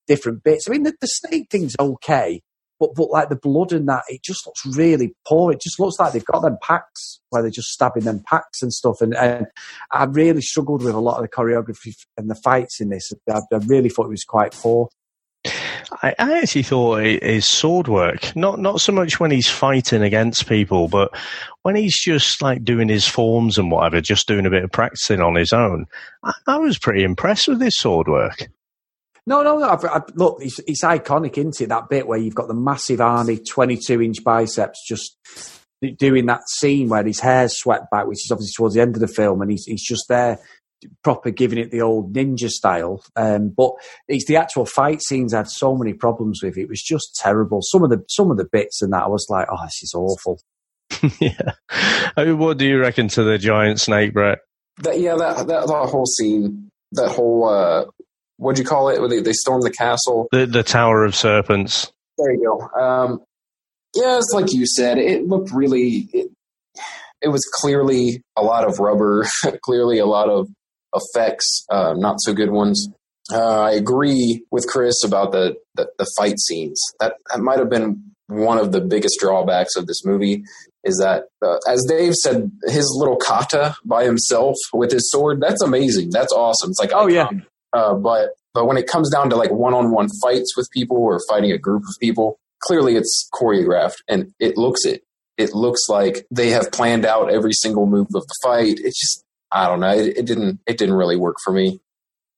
[0.08, 0.67] different bits.
[0.67, 2.41] I mean, the, the snake thing's okay,
[2.82, 5.52] but but like the blood in that, it just looks really poor.
[5.52, 8.74] It just looks like they've got them packs where they're just stabbing them packs and
[8.74, 9.02] stuff.
[9.02, 9.46] And, and
[9.91, 13.13] I really struggled with a lot of the choreography and the fights in this.
[13.30, 14.89] I, I really thought it was quite poor.
[16.02, 20.88] I, actually thought his sword work, not not so much when he's fighting against people,
[20.88, 21.15] but
[21.62, 25.22] when he's just like doing his forms and whatever, just doing a bit of practicing
[25.22, 25.86] on his own.
[26.24, 28.50] I, I was pretty impressed with his sword work.
[29.28, 29.70] No, no, no.
[29.70, 31.70] I've, I've, look, it's, it's iconic, isn't it?
[31.70, 35.18] That bit where you've got the massive Arnie 22 inch biceps just
[35.98, 39.02] doing that scene where his hair's swept back, which is obviously towards the end of
[39.02, 40.40] the film, and he's, he's just there
[41.04, 43.04] proper giving it the old ninja style.
[43.16, 43.72] Um, but
[44.08, 46.58] it's the actual fight scenes I had so many problems with.
[46.58, 47.62] It was just terrible.
[47.62, 49.94] Some of the some of the bits and that I was like, oh, this is
[49.94, 50.40] awful.
[51.20, 51.54] yeah.
[52.18, 54.40] I mean, what do you reckon to the giant snake, Brett?
[54.84, 57.86] That, yeah, that, that that whole scene, that whole uh,
[58.41, 59.08] what'd you call it?
[59.08, 61.91] They, they storm the castle, the the Tower of Serpents.
[62.17, 62.82] There you go.
[62.82, 63.21] Um,
[63.95, 64.97] yeah, it's like you said.
[64.97, 66.10] It looked really.
[66.12, 66.32] It,
[67.21, 69.27] it was clearly a lot of rubber,
[69.63, 70.47] clearly a lot of
[70.95, 72.89] effects, uh, not so good ones.
[73.32, 76.82] Uh, I agree with Chris about the, the, the fight scenes.
[76.99, 80.43] That that might have been one of the biggest drawbacks of this movie.
[80.84, 85.39] Is that uh, as Dave said, his little kata by himself with his sword?
[85.39, 86.10] That's amazing.
[86.10, 86.71] That's awesome.
[86.71, 87.30] It's like oh yeah.
[87.74, 90.98] Uh, but but when it comes down to like one on one fights with people
[90.98, 95.04] or fighting a group of people, clearly it's choreographed and it looks it.
[95.38, 98.80] It looks like they have planned out every single move of the fight.
[98.84, 99.92] It's just I don't know.
[99.92, 100.60] It, it didn't.
[100.68, 101.80] It didn't really work for me.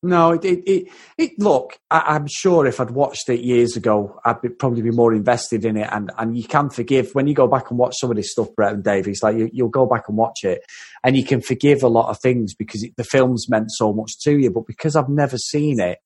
[0.06, 0.88] No, it, it, it,
[1.18, 4.92] it look, I, am sure if I'd watched it years ago, I'd be, probably be
[4.92, 5.88] more invested in it.
[5.90, 8.50] And, and you can forgive when you go back and watch some of this stuff,
[8.54, 9.08] Brett and Dave.
[9.08, 10.62] It's like you, you'll go back and watch it
[11.06, 14.20] and you can forgive a lot of things because it, the film's meant so much
[14.24, 14.52] to you.
[14.52, 16.00] But because I've never seen it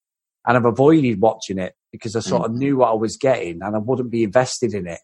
[0.46, 2.46] and I've avoided watching it because I sort mm.
[2.46, 5.00] of knew what I was getting and I wouldn't be invested in it.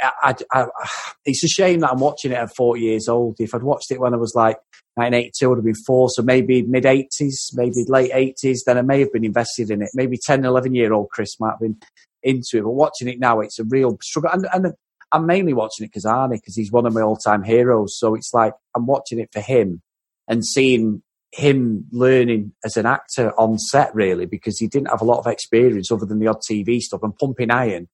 [0.00, 0.66] I, I, I,
[1.26, 3.36] it's a shame that I'm watching it at 40 years old.
[3.38, 4.56] If I'd watched it when I was like
[5.00, 8.82] 1982, I would have been four, so maybe mid 80s, maybe late 80s, then I
[8.82, 9.90] may have been invested in it.
[9.94, 11.78] Maybe 10, 11 year old Chris might have been
[12.22, 12.62] into it.
[12.62, 14.30] But watching it now, it's a real struggle.
[14.32, 14.74] And, and
[15.12, 17.98] I'm mainly watching it because Arnie, because he's one of my all time heroes.
[17.98, 19.82] So it's like I'm watching it for him
[20.28, 25.04] and seeing him learning as an actor on set, really, because he didn't have a
[25.04, 27.02] lot of experience other than the odd TV stuff.
[27.02, 27.88] And Pumping Iron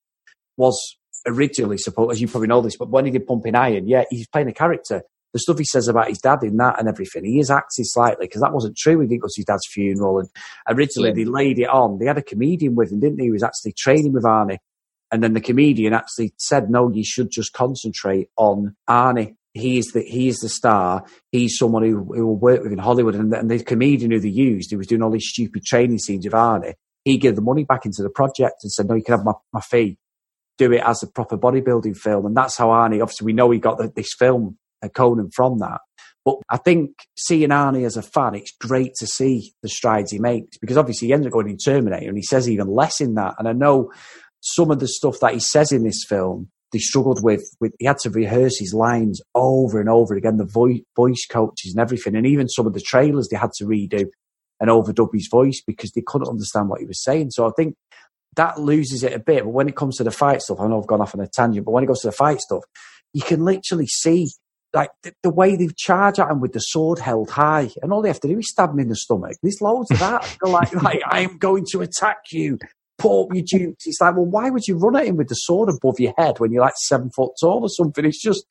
[0.57, 4.05] was originally supposed, as you probably know this, but when he did Pumping Iron, yeah,
[4.11, 5.03] he's playing a character.
[5.33, 8.27] The stuff he says about his dad in that and everything, he is acting slightly
[8.27, 9.01] because that wasn't true.
[9.01, 10.29] He didn't go to his dad's funeral, and
[10.69, 11.15] originally yeah.
[11.15, 11.99] they laid it on.
[11.99, 13.25] They had a comedian with him, didn't they?
[13.25, 14.59] He was actually training with Arnie,
[15.11, 20.03] and then the comedian actually said, "No, you should just concentrate on Arnie." He's the
[20.03, 21.05] he's the star.
[21.33, 24.21] He's someone who, who will work with in Hollywood, and the, and the comedian who
[24.21, 27.43] they used, who was doing all these stupid training scenes with Arnie, he gave the
[27.43, 29.99] money back into the project and said, "No, you can have my, my fee."
[30.59, 32.27] do it as a proper bodybuilding film.
[32.27, 35.81] And that's how Arnie, obviously, we know he got the, this film, Conan, from that.
[36.25, 40.19] But I think seeing Arnie as a fan, it's great to see the strides he
[40.19, 43.15] makes because obviously he ends up going in Terminator and he says even less in
[43.15, 43.37] that.
[43.39, 43.93] And I know
[44.41, 47.87] some of the stuff that he says in this film, they struggled with, with he
[47.87, 52.17] had to rehearse his lines over and over again, the voice, voice coaches and everything.
[52.17, 54.07] And even some of the trailers they had to redo
[54.59, 57.31] and overdub his voice because they couldn't understand what he was saying.
[57.31, 57.77] So I think
[58.35, 59.45] that loses it a bit.
[59.45, 61.29] But when it comes to the fight stuff, I know I've gone off on a
[61.29, 62.65] tangent, but when it goes to the fight stuff,
[63.13, 64.29] you can literally see
[64.77, 68.03] like the, the, way they charge at him with the sword held high, and all
[68.03, 69.37] they have to do is stab him in the stomach.
[69.43, 70.37] There's loads of that.
[70.43, 72.59] They're like, like I am going to attack you.
[72.99, 73.87] Put up your dukes.
[73.87, 76.41] It's like, well, why would you run at him with the sword above your head
[76.41, 78.07] when you're like seven foot tall or something?
[78.07, 78.47] It's just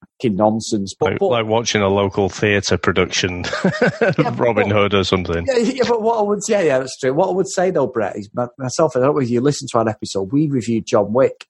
[0.00, 0.94] fucking nonsense.
[0.98, 3.44] But, like, but, like, watching a local theatre production,
[4.18, 5.46] yeah, Robin Hood or something.
[5.46, 7.14] Yeah, yeah, but what I would say, yeah, that's true.
[7.14, 8.96] What I would say though, Brett, is myself.
[8.96, 10.32] I don't know if you listen to our episode.
[10.32, 11.46] We reviewed John Wick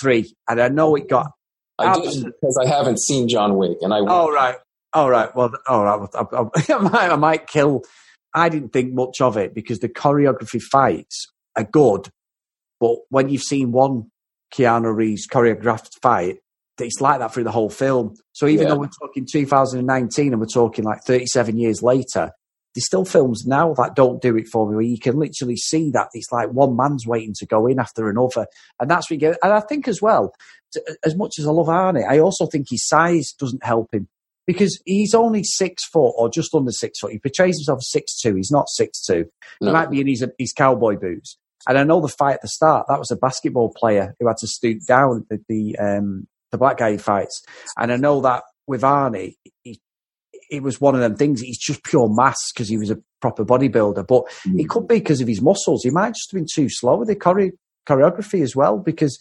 [0.00, 1.32] three, and I know it got.
[1.86, 3.98] I did because I haven't seen John Wick, and I.
[4.00, 4.56] Oh right,
[4.92, 5.34] all right.
[5.34, 6.08] Well, all right.
[6.14, 7.82] I, I, I, might, I might kill.
[8.34, 12.08] I didn't think much of it because the choreography fights are good,
[12.78, 14.10] but when you've seen one
[14.54, 16.38] Keanu Reeves choreographed fight,
[16.78, 18.14] it's like that through the whole film.
[18.32, 18.74] So even yeah.
[18.74, 22.30] though we're talking 2019 and we're talking like 37 years later,
[22.74, 25.90] there's still films now that don't do it for me where you can literally see
[25.90, 28.46] that it's like one man's waiting to go in after another.
[28.78, 29.38] And that's what you get.
[29.42, 30.34] And I think as well,
[31.04, 34.08] as much as I love Arnie, I also think his size doesn't help him
[34.46, 37.12] because he's only six foot or just under six foot.
[37.12, 38.36] He portrays himself as six two.
[38.36, 39.26] He's not six two.
[39.60, 39.68] No.
[39.68, 41.38] He might be in his, his cowboy boots.
[41.68, 44.38] And I know the fight at the start, that was a basketball player who had
[44.38, 47.42] to stoop down the, the, um, the black guy he fights.
[47.76, 49.80] And I know that with Arnie, he,
[50.50, 51.40] it was one of them things.
[51.40, 54.60] He's just pure mass because he was a proper bodybuilder, but mm.
[54.60, 55.82] it could be because of his muscles.
[55.84, 57.52] He might just have been too slow with the chore-
[57.88, 59.18] choreography as well because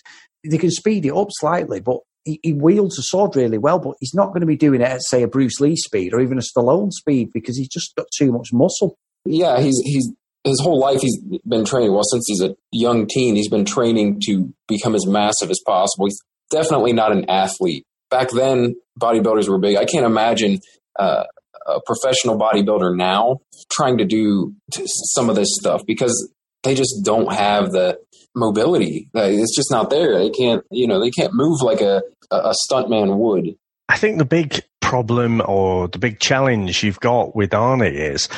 [0.49, 3.95] they can speed it up slightly, but he, he, wields a sword really well, but
[3.99, 6.37] he's not going to be doing it at say a Bruce Lee speed or even
[6.37, 8.97] a Stallone speed because he's just got too much muscle.
[9.25, 10.11] Yeah, he's he's
[10.43, 11.17] his whole life he's
[11.47, 11.93] been training.
[11.93, 16.05] Well, since he's a young teen, he's been training to become as massive as possible.
[16.05, 16.19] He's
[16.49, 17.85] definitely not an athlete.
[18.09, 19.77] Back then, bodybuilders were big.
[19.77, 20.59] I can't imagine
[20.99, 21.23] uh,
[21.65, 23.39] a professional bodybuilder now
[23.71, 26.31] trying to do some of this stuff because
[26.63, 27.99] they just don't have the
[28.35, 29.09] mobility.
[29.13, 30.17] It's just not there.
[30.17, 33.55] They can't, you know, they can't move like a a stuntman would.
[33.87, 38.29] I think the big problem or the big challenge you've got with Arnie is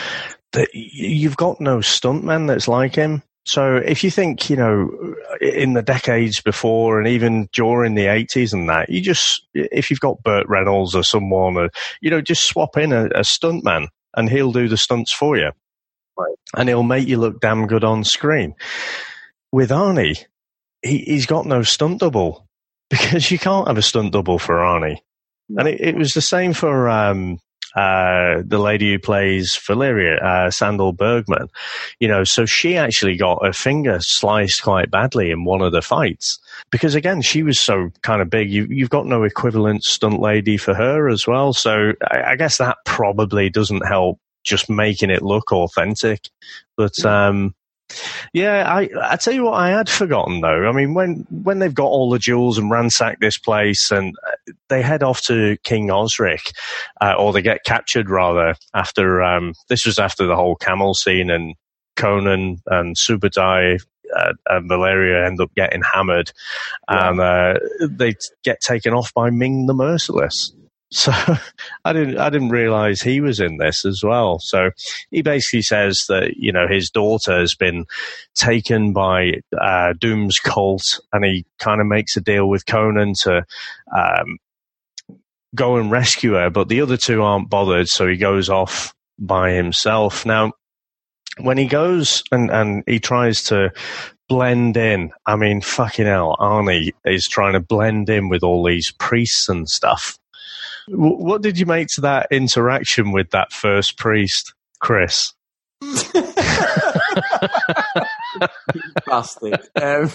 [0.53, 3.23] that you've got no stuntman that's like him.
[3.45, 8.53] So if you think, you know, in the decades before and even during the 80s
[8.53, 11.69] and that, you just, if you've got Burt Reynolds or someone, or,
[12.01, 15.51] you know, just swap in a, a stuntman and he'll do the stunts for you.
[16.17, 16.35] Right.
[16.55, 18.53] And he'll make you look damn good on screen.
[19.51, 20.23] With Arnie,
[20.83, 22.47] he, he's got no stunt double
[22.89, 24.97] because you can't have a stunt double for Arnie.
[25.57, 27.39] And it, it was the same for um,
[27.75, 31.47] uh, the lady who plays Valeria, uh, Sandahl Bergman.
[31.99, 35.81] You know, so she actually got her finger sliced quite badly in one of the
[35.81, 36.39] fights
[36.69, 38.51] because again, she was so kind of big.
[38.51, 41.53] You, you've got no equivalent stunt lady for her as well.
[41.53, 46.29] So I, I guess that probably doesn't help just making it look authentic.
[46.75, 47.53] But, um,
[48.33, 50.67] yeah, I I tell you what, I had forgotten though.
[50.67, 54.53] I mean, when when they've got all the jewels and ransack this place, and uh,
[54.69, 56.51] they head off to King Osric,
[57.01, 61.29] uh, or they get captured rather after um, this was after the whole camel scene,
[61.29, 61.55] and
[61.95, 63.79] Conan and Subutai
[64.15, 66.31] uh, and Valeria end up getting hammered,
[66.89, 67.09] yeah.
[67.09, 67.53] and uh,
[67.87, 68.13] they
[68.43, 70.53] get taken off by Ming the Merciless.
[70.91, 71.11] So
[71.85, 74.39] I didn't I didn't realize he was in this as well.
[74.39, 74.71] So
[75.09, 77.85] he basically says that you know his daughter has been
[78.35, 83.45] taken by uh, Doom's cult, and he kind of makes a deal with Conan to
[83.95, 84.37] um,
[85.55, 89.51] go and rescue her, but the other two aren't bothered, so he goes off by
[89.51, 90.25] himself.
[90.25, 90.53] Now,
[91.39, 93.71] when he goes and and he tries to
[94.31, 95.11] blend in.
[95.25, 99.67] I mean, fucking hell, Arnie is trying to blend in with all these priests and
[99.67, 100.17] stuff.
[100.87, 105.33] What did you make to that interaction with that first priest, Chris?
[109.05, 109.61] Bastard.
[109.75, 110.11] Um,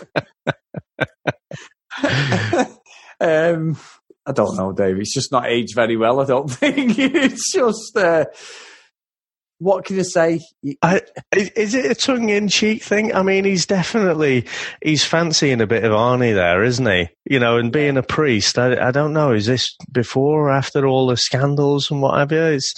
[3.20, 3.76] um,
[4.26, 4.98] I don't know, Dave.
[4.98, 6.20] It's just not aged very well.
[6.20, 7.96] I don't think it's just.
[7.96, 8.26] Uh,
[9.59, 10.40] what can you say?
[10.82, 11.00] I,
[11.34, 13.14] is it a tongue in cheek thing?
[13.14, 14.46] I mean, he's definitely
[14.82, 17.09] he's fancying a bit of Arnie there, isn't he?
[17.24, 19.32] You know, and being a priest, I, I don't know.
[19.32, 22.42] Is this before or after all the scandals and what have you?
[22.42, 22.74] It's,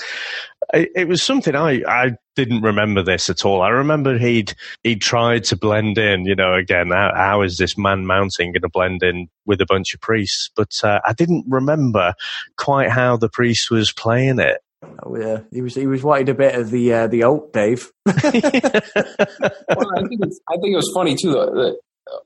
[0.73, 3.63] it, it was something I I didn't remember this at all.
[3.63, 4.55] I remember he'd
[4.85, 6.27] he'd tried to blend in.
[6.27, 9.67] You know, again, how, how is this man mountain going to blend in with a
[9.67, 10.49] bunch of priests?
[10.55, 12.15] But uh, I didn't remember
[12.57, 14.61] quite how the priest was playing it.
[14.83, 17.91] Oh yeah, he was he was wanting a bit of the uh, the oak, Dave.
[18.07, 21.79] well, I think I think it was funny too that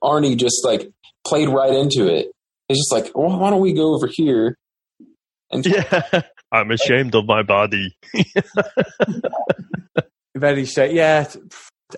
[0.02, 0.90] Arnie just like
[1.26, 2.30] played right into it.
[2.68, 4.56] It's just like, well, why don't we go over here?
[5.50, 7.96] And yeah, I'm ashamed of my body.
[10.36, 10.94] Very straight.
[10.94, 11.28] Yeah,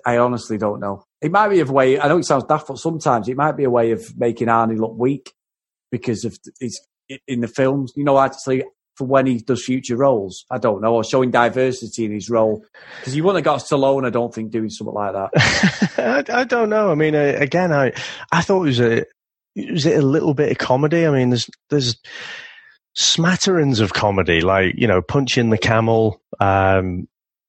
[0.05, 1.05] I honestly don't know.
[1.20, 1.98] It might be a way.
[1.98, 4.78] I know it sounds daft, but sometimes it might be a way of making Arnie
[4.78, 5.32] look weak
[5.90, 6.80] because of his
[7.26, 7.92] in the films.
[7.96, 8.64] You know, actually,
[8.97, 10.45] for when he does future roles.
[10.51, 12.64] I don't know, or showing diversity in his role
[13.01, 14.07] because you wouldn't have got Stallone.
[14.07, 15.95] I don't think doing something like that.
[16.30, 16.90] I, I, don't know.
[16.90, 17.92] I mean, uh, again, I
[18.32, 19.05] I thought it was a
[19.57, 21.07] was it a little bit of comedy.
[21.07, 21.97] I mean, there's there's
[22.95, 26.20] smatterings of comedy, like you know, punching the camel.
[26.40, 27.09] Um,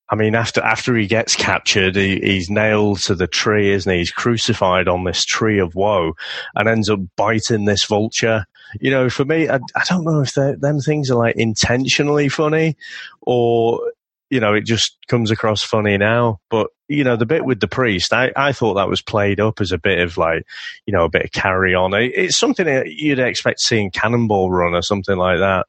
[0.09, 3.99] I mean, after after he gets captured, he, he's nailed to the tree, isn't he?
[3.99, 6.13] He's crucified on this tree of woe,
[6.55, 8.45] and ends up biting this vulture
[8.79, 12.75] you know, for me, I, I don't know if them things are like intentionally funny
[13.21, 13.91] or,
[14.29, 16.39] you know, it just comes across funny now.
[16.49, 19.61] But, you know, the bit with the priest, I, I thought that was played up
[19.61, 20.45] as a bit of like,
[20.85, 21.93] you know, a bit of carry on.
[21.93, 25.67] It, it's something you'd expect seeing Cannonball Run or something like that.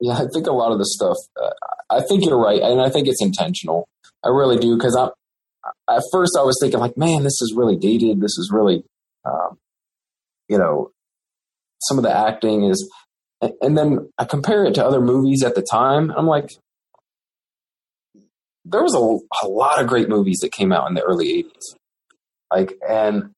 [0.00, 1.50] Yeah, I think a lot of the stuff, uh,
[1.90, 2.60] I think you're right.
[2.60, 3.88] And I think it's intentional.
[4.24, 4.76] I really do.
[4.78, 5.10] Cause I'm,
[5.88, 8.20] at first I was thinking like, man, this is really dated.
[8.20, 8.84] This is really,
[9.24, 9.58] um,
[10.48, 10.90] you know,
[11.82, 12.90] some of the acting is,
[13.60, 16.10] and then I compare it to other movies at the time.
[16.16, 16.50] I'm like,
[18.64, 21.76] there was a, a lot of great movies that came out in the early 80s.
[22.52, 23.30] Like, and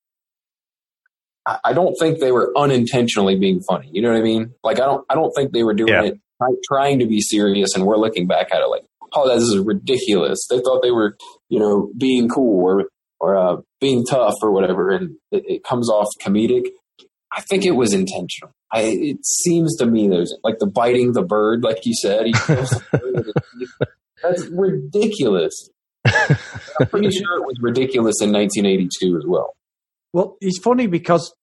[1.47, 3.91] I, I don't think they were unintentionally being funny.
[3.93, 4.55] You know what I mean?
[4.63, 6.03] Like, I don't, I don't think they were doing Yeah.
[6.05, 6.21] it
[6.67, 7.75] trying to be serious.
[7.75, 8.85] And we're looking back at it like,
[9.15, 10.47] oh, this is ridiculous.
[10.49, 11.17] They thought they were,
[11.49, 12.85] you know, being cool or
[13.21, 16.67] or uh, being tough or whatever, and it, it comes off comedic.
[17.33, 18.55] I think it was intentional.
[18.73, 22.27] I, it seems to me there's like the biting the bird, like you said.
[22.27, 23.89] He kills the bird with his teeth.
[24.23, 25.71] That's ridiculous.
[26.07, 29.55] I'm pretty sure it was ridiculous in 1982 as well.
[30.13, 31.35] Well, it's funny because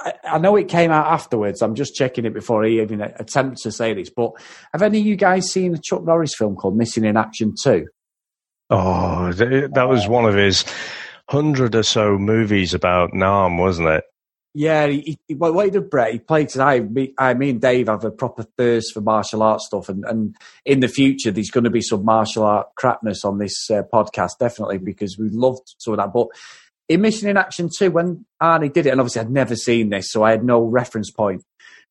[0.00, 1.62] I, I know it came out afterwards.
[1.62, 4.10] I'm just checking it before he even attempts to say this.
[4.10, 4.32] But
[4.72, 7.86] have any of you guys seen a Chuck Norris film called Missing in Action 2?
[8.70, 10.64] Oh, that was one of his
[11.28, 14.04] hundred or so movies about Nam, wasn't it?
[14.56, 16.78] Yeah, he, he, what he did, Brett, he played today.
[16.78, 20.36] Me, I, me and Dave have a proper thirst for martial arts stuff, and, and
[20.64, 24.38] in the future, there's going to be some martial art crapness on this uh, podcast,
[24.38, 26.12] definitely, because we loved some of that.
[26.12, 26.28] But
[26.88, 30.10] in Mission in Action 2, when Arnie did it, and obviously I'd never seen this,
[30.10, 31.42] so I had no reference point,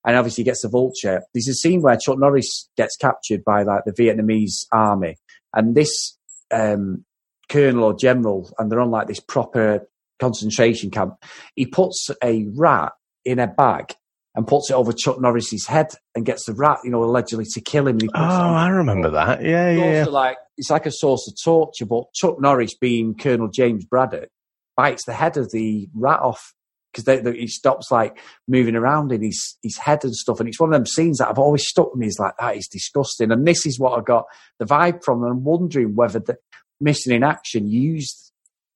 [0.05, 1.21] and obviously he gets the vulture.
[1.33, 5.17] There's a scene where Chuck Norris gets captured by like the Vietnamese army,
[5.53, 6.17] and this
[6.51, 7.05] um,
[7.49, 9.87] colonel or general, and they're on like this proper
[10.19, 11.15] concentration camp.
[11.55, 12.93] He puts a rat
[13.25, 13.95] in a bag
[14.35, 17.61] and puts it over Chuck Norris's head and gets the rat, you know, allegedly to
[17.61, 17.97] kill him.
[17.97, 19.43] Oh, puts it on I remember that.
[19.43, 19.91] Yeah, it's yeah.
[19.91, 20.05] yeah.
[20.05, 21.85] like it's like a source of torture.
[21.85, 24.29] But Chuck Norris, being Colonel James Braddock,
[24.75, 26.53] bites the head of the rat off
[26.93, 30.39] because he stops like moving around in his his head and stuff.
[30.39, 32.07] And it's one of them scenes that I've always stuck me.
[32.07, 33.31] Is like that is disgusting.
[33.31, 34.25] And this is what I got
[34.59, 35.23] the vibe from.
[35.23, 36.37] And I'm wondering whether the
[36.79, 38.31] Mission in Action used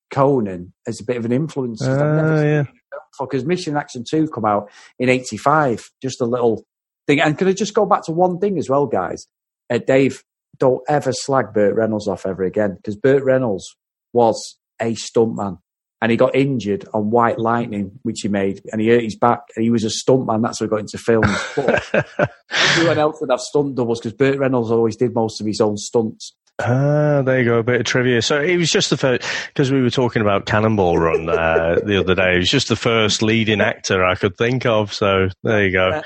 [0.10, 1.80] Conan as a bit of an influence.
[1.80, 2.64] 'cause I've never Oh, seen yeah.
[3.20, 4.70] because Mission Action 2 come out
[5.00, 5.90] in 85.
[6.02, 6.64] Just a little
[7.08, 7.20] thing.
[7.20, 9.28] And can I just go back to one thing as well, guys?
[9.70, 10.24] Uh, Dave,
[10.60, 13.76] don't ever slag Burt Reynolds off ever again because Burt Reynolds
[14.14, 15.60] was a stuntman
[16.02, 19.42] and he got injured on White Lightning, which he made, and he hurt his back
[19.56, 20.44] and he was a stuntman.
[20.44, 21.36] That's how he got into films.
[21.56, 21.84] But
[22.52, 25.78] everyone else would have stunt doubles because Burt Reynolds always did most of his own
[25.78, 26.34] stunts.
[26.60, 28.22] Ah, there you go, a bit of trivia.
[28.22, 32.00] So it was just the first, because we were talking about Cannonball Run uh, the
[32.00, 32.34] other day.
[32.34, 34.92] It was just the first leading actor I could think of.
[34.92, 35.90] So there you go.
[35.90, 36.02] Uh,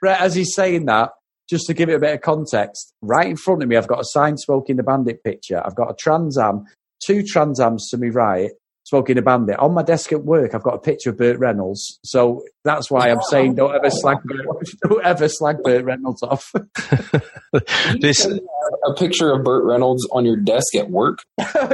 [0.00, 1.12] Brett, as he's saying that,
[1.48, 4.00] just to give it a bit of context, right in front of me, I've got
[4.00, 5.62] a sign smoking the bandit picture.
[5.64, 6.66] I've got a Trans Am,
[7.04, 8.50] two Trans Ams to my right,
[8.94, 9.58] smoking a bandit.
[9.58, 11.98] On my desk at work, I've got a picture of Burt Reynolds.
[12.04, 14.46] So that's why I'm saying don't ever slag Burt,
[14.88, 16.52] don't ever slag Burt Reynolds off.
[18.00, 21.18] this A picture of Burt Reynolds on your desk at work.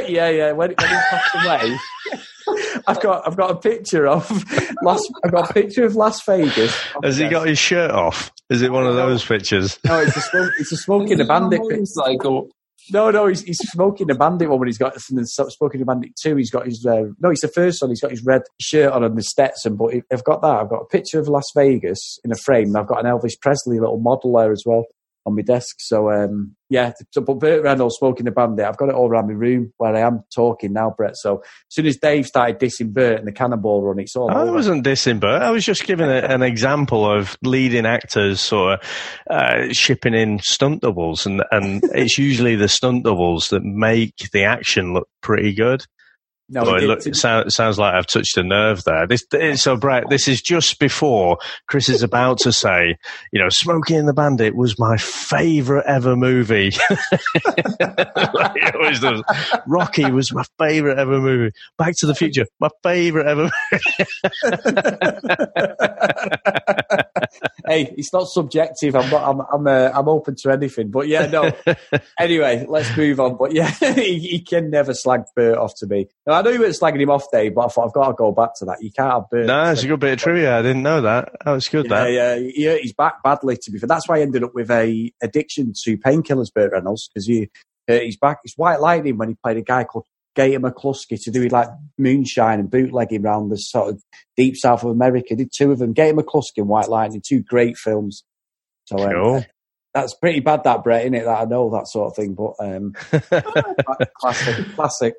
[0.09, 0.53] yeah, yeah.
[0.53, 1.77] When, when he passed away,
[2.87, 4.31] I've got I've got a picture of
[4.83, 5.03] Las.
[5.23, 6.75] I've got a picture of Las Vegas.
[7.03, 8.33] has he got his shirt off?
[8.49, 9.79] Is it one of those pictures?
[9.85, 11.77] No, it's a smoke, it's a smoking the bandit picture.
[11.77, 12.51] Motorcycle.
[12.93, 15.87] No, no, he's, he's smoking the bandit one when he's got and then smoking the
[15.87, 16.37] bandit two.
[16.37, 17.91] He's got his uh, no, he's the first one.
[17.91, 19.77] He's got his red shirt on and the Stetson.
[19.77, 20.61] But I've got that.
[20.61, 22.75] I've got a picture of Las Vegas in a frame.
[22.77, 24.85] I've got an Elvis Presley little model there as well
[25.27, 25.77] on my desk.
[25.81, 28.65] So um, yeah, so, but Burt Reynolds smoking the bandit.
[28.65, 31.17] I've got it all around my room where I am talking now, Brett.
[31.17, 34.43] So as soon as Dave started dissing Burt and the Cannonball Run, it's all I
[34.43, 34.53] over.
[34.53, 38.89] wasn't dissing, but I was just giving a, an example of leading actors sort of
[39.29, 44.45] uh, shipping in stunt doubles, and, and it's usually the stunt doubles that make the
[44.45, 45.85] action look pretty good.
[46.53, 49.07] No, he did- look, it sound, sounds like I've touched a nerve there.
[49.07, 49.25] This,
[49.63, 51.39] so, Brett, this is just before
[51.69, 52.97] Chris is about to say,
[53.33, 56.73] you know, Smokey and the Bandit was my favourite ever movie.
[58.33, 59.03] Like always.
[59.67, 61.53] Rocky was my favourite ever movie.
[61.79, 63.51] Back to the Future, my favourite ever.
[67.67, 68.95] hey, it's not subjective.
[68.97, 69.29] I'm not.
[69.29, 69.41] I'm.
[69.53, 69.67] I'm.
[69.67, 70.91] Uh, I'm open to anything.
[70.91, 71.53] But yeah, no.
[72.19, 73.37] anyway, let's move on.
[73.37, 76.07] But yeah, he, he can never slag Burt off to me.
[76.27, 78.15] Now, I know you weren't slagging him off, Dave, but I thought I've got to
[78.15, 78.83] go back to that.
[78.83, 79.47] You can't have Burt.
[79.47, 80.59] no, it's a good bit of trivia.
[80.59, 81.33] I didn't know that.
[81.45, 81.85] That was good.
[81.85, 82.13] yeah, that.
[82.13, 83.57] yeah, he hurt his back badly.
[83.57, 87.09] To be fair, that's why he ended up with a addiction to painkillers, Burt Reynolds,
[87.09, 87.51] because he
[87.87, 88.39] hurt his back.
[88.45, 91.69] It's White Lightning when he played a guy called Gator McKlusky to do with like
[91.99, 94.03] moonshine and bootlegging around the sort of
[94.37, 95.37] deep south of America.
[95.37, 98.25] Did two of them, Gator McKlusky and White Lightning, two great films.
[98.87, 99.45] So um,
[99.93, 101.25] that's pretty bad, that Brett, isn't it?
[101.25, 102.93] That I know that sort of thing, but um,
[104.19, 105.15] classic, classic.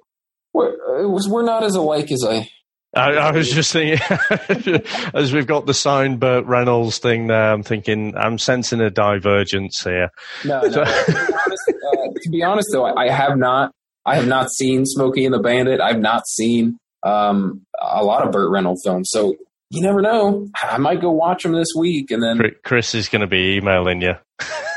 [0.53, 2.49] We're, was, we're not as alike as I.
[2.93, 4.05] I, I was just thinking,
[5.13, 9.81] as we've got the signed Burt Reynolds thing there, I'm thinking, I'm sensing a divergence
[9.81, 10.09] here.
[10.43, 10.69] No, no.
[10.69, 13.71] to, be honest, uh, to be honest, though, I, I have not.
[14.05, 15.79] I have not seen Smokey and the Bandit.
[15.79, 19.09] I've not seen um, a lot of Burt Reynolds films.
[19.11, 19.35] So
[19.69, 20.49] you never know.
[20.61, 24.01] I might go watch them this week, and then Chris is going to be emailing
[24.01, 24.15] you.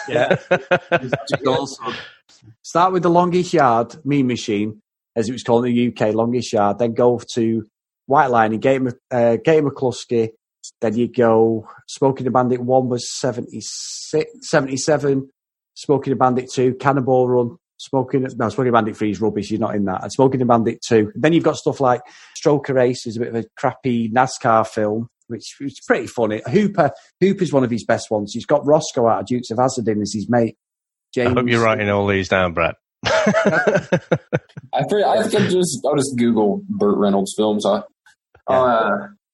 [0.08, 0.36] Yeah.
[1.46, 1.82] Also
[2.62, 4.82] start with the longest yard Mean Machine,
[5.16, 6.78] as it was called in the UK, longest yard.
[6.78, 7.64] Then go to
[8.06, 10.30] White Line, and Game uh, Game McCluskey.
[10.80, 15.28] Then you go Smoking the Bandit one was 76, 77.
[15.74, 17.56] Smoking the Bandit two, Cannonball Run.
[17.78, 19.50] Smoking no, Smoking the Bandit three is rubbish.
[19.50, 20.02] You're not in that.
[20.02, 21.12] And Smoking the Bandit two.
[21.14, 22.00] then you've got stuff like
[22.40, 26.40] Stroker Ace is a bit of a crappy NASCAR film, which is pretty funny.
[26.50, 28.32] Hooper Hooper's one of his best ones.
[28.32, 30.56] He's got Roscoe out of Dukes of Hazzard in as his mate.
[31.12, 31.30] James.
[31.30, 32.74] I hope you're writing all these down, Brett.
[33.06, 34.00] I,
[34.72, 37.64] I think just I'll just Google Burt Reynolds films.
[37.66, 37.82] I,
[38.46, 38.90] uh,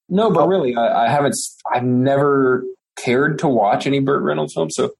[0.09, 1.35] no, but really, I, I, haven't.
[1.73, 2.65] I've never
[2.97, 4.93] cared to watch any Burt Reynolds films, so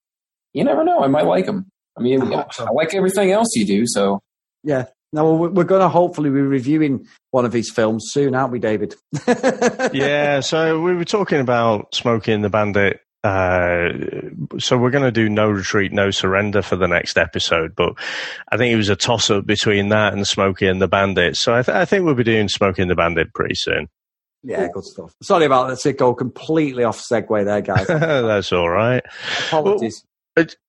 [0.53, 1.03] you never know.
[1.03, 1.67] I might like him.
[1.99, 2.67] I mean, I, so.
[2.67, 3.85] I like everything else you do.
[3.87, 4.21] So
[4.63, 4.87] yeah.
[5.13, 8.95] No, we're going to hopefully be reviewing one of his films soon, aren't we, David?
[9.93, 10.39] yeah.
[10.39, 13.89] So we were talking about Smoking the Bandit uh,
[14.59, 17.93] so we're going to do no retreat, no surrender for the next episode, but
[18.51, 21.37] I think it was a toss up between that and Smokey and the Bandit.
[21.37, 23.89] So I, th- I think we'll be doing Smokey and the Bandit pretty soon.
[24.43, 25.15] Yeah, good stuff.
[25.23, 25.81] Sorry about that.
[25.81, 27.87] To go completely off segue there, guys.
[27.89, 29.05] That's all right.
[29.49, 30.03] Apologies.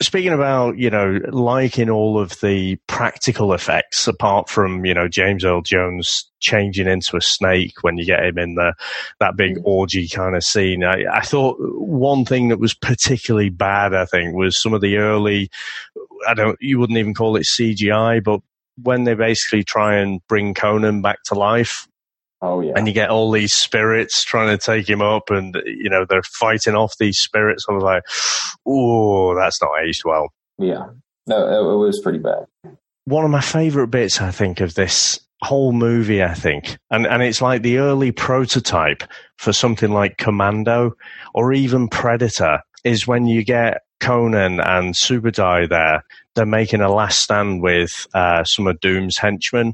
[0.02, 5.46] Speaking about, you know, liking all of the practical effects, apart from, you know, James
[5.46, 8.74] Earl Jones changing into a snake when you get him in the
[9.20, 9.62] that big mm.
[9.64, 10.84] orgy kind of scene.
[10.84, 14.98] I, I thought one thing that was particularly bad, I think, was some of the
[14.98, 15.50] early,
[16.28, 18.42] I don't, you wouldn't even call it CGI, but
[18.82, 21.88] when they basically try and bring Conan back to life,
[22.42, 22.74] Oh yeah.
[22.76, 26.24] And you get all these spirits trying to take him up, and you know they're
[26.24, 27.66] fighting off these spirits.
[27.70, 28.04] I was like,
[28.66, 30.88] "Oh, that's not aged well." Yeah,
[31.28, 32.46] no, it, it was pretty bad.
[33.06, 37.22] One of my favorite bits, I think, of this whole movie, I think, and and
[37.22, 39.04] it's like the early prototype
[39.38, 40.94] for something like Commando
[41.36, 46.04] or even Predator, is when you get Conan and Subutai there.
[46.34, 49.74] They're making a last stand with uh, some of Doom's henchmen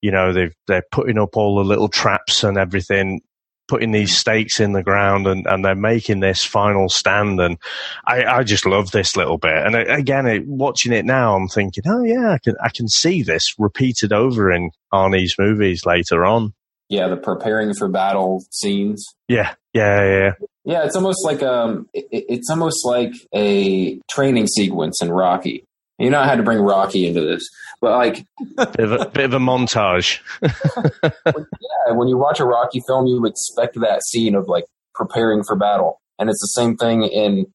[0.00, 3.20] you know, they've, they're putting up all the little traps and everything,
[3.68, 7.40] putting these stakes in the ground and, and they're making this final stand.
[7.40, 7.58] And
[8.06, 9.56] I, I just love this little bit.
[9.56, 13.22] And again, it, watching it now, I'm thinking, oh yeah, I can, I can see
[13.22, 16.54] this repeated over in Arnie's movies later on.
[16.88, 19.04] Yeah, the preparing for battle scenes.
[19.28, 20.30] Yeah, yeah, yeah.
[20.64, 25.64] Yeah, it's almost like um, it, it's almost like a training sequence in Rocky.
[25.98, 27.46] You know, I had to bring Rocky into this,
[27.80, 28.24] but like
[28.56, 30.20] bit of a, bit of a montage.
[30.42, 34.64] yeah, when you watch a Rocky film, you expect that scene of like
[34.94, 37.46] preparing for battle, and it's the same thing in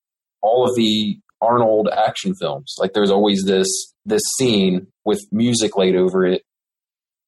[0.42, 2.76] all of the Arnold action films.
[2.80, 3.68] Like, there's always this
[4.06, 6.44] this scene with music laid over it,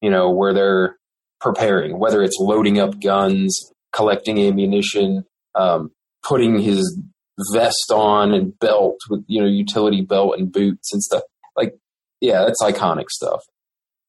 [0.00, 0.96] you know, where they're
[1.40, 5.24] preparing, whether it's loading up guns, collecting ammunition,
[5.54, 5.90] um,
[6.22, 6.98] putting his
[7.52, 11.22] vest on and belt with you know utility belt and boots and stuff.
[12.20, 13.44] Yeah, that's iconic stuff.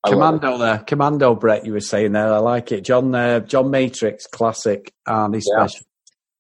[0.04, 1.66] I Commando there, Commando Brett.
[1.66, 2.82] You were saying there, I like it.
[2.82, 5.66] John, uh, John Matrix, classic, and he's yeah.
[5.66, 5.86] special,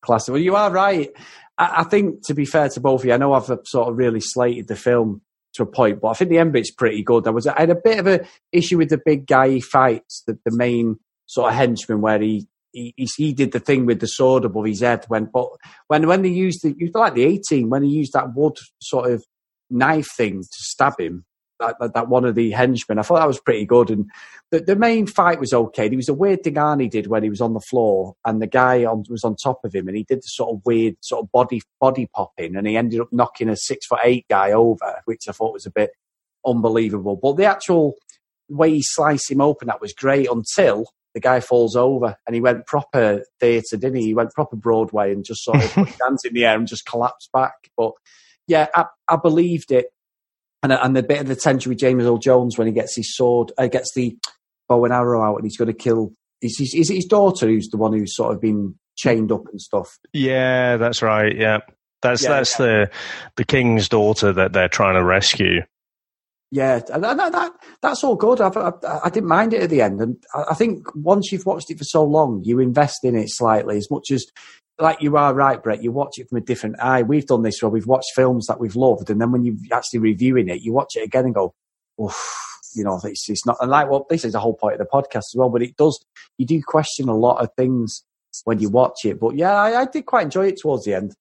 [0.01, 0.31] classic.
[0.31, 1.09] Well, you are right.
[1.57, 3.89] I, I, think to be fair to both of you, I know I've uh, sort
[3.89, 5.21] of really slated the film
[5.55, 7.23] to a point, but I think the end bit's pretty good.
[7.23, 10.23] There was I had a bit of a issue with the big guy he fights,
[10.27, 14.07] the, the main sort of henchman, where he he, he did the thing with the
[14.07, 15.49] sword above his head when but
[15.87, 19.11] when when they used the you like the 18 when he used that wood sort
[19.11, 19.23] of
[19.69, 21.25] knife thing to stab him
[21.59, 24.09] that, that, that one of the henchmen I thought that was pretty good and
[24.51, 27.29] the, the main fight was okay there was a weird thing Arnie did when he
[27.29, 30.03] was on the floor and the guy on, was on top of him and he
[30.03, 33.49] did the sort of weird sort of body body popping and he ended up knocking
[33.49, 35.91] a six foot eight guy over which I thought was a bit
[36.45, 37.95] unbelievable but the actual
[38.49, 40.85] way he sliced him open that was great until
[41.17, 44.05] the guy falls over and he went proper theatre, didn't he?
[44.05, 46.67] He went proper Broadway and just sort of put his hands in the air and
[46.67, 47.55] just collapsed back.
[47.75, 47.93] But
[48.45, 49.87] yeah, I, I believed it.
[50.71, 53.15] And, and the bit of the tension with James Earl Jones when he gets his
[53.15, 54.17] sword, uh, gets the
[54.67, 56.11] bow and arrow out and he's going to kill.
[56.41, 59.47] Is, is, is it his daughter who's the one who's sort of been chained up
[59.49, 59.97] and stuff?
[60.13, 61.35] Yeah, that's right.
[61.35, 61.59] Yeah.
[62.01, 62.65] That's yeah, that's yeah.
[62.65, 62.91] the
[63.37, 65.61] the king's daughter that they're trying to rescue.
[66.49, 68.39] Yeah, and that, that, that's all good.
[68.39, 71.69] I, I, I, didn't mind it at the end, and I think once you've watched
[71.69, 74.25] it for so long, you invest in it slightly as much as,
[74.79, 75.83] like you are right, Brett.
[75.83, 77.01] You watch it from a different eye.
[77.01, 79.99] We've done this, where we've watched films that we've loved, and then when you're actually
[79.99, 81.53] reviewing it, you watch it again and go,
[81.97, 83.57] you know, it's, it's not.
[83.59, 85.49] And like, well, this is the whole point of the podcast as well.
[85.49, 85.99] But it does,
[86.37, 88.05] you do question a lot of things
[88.45, 89.19] when you watch it.
[89.19, 91.13] But yeah, I, I did quite enjoy it towards the end.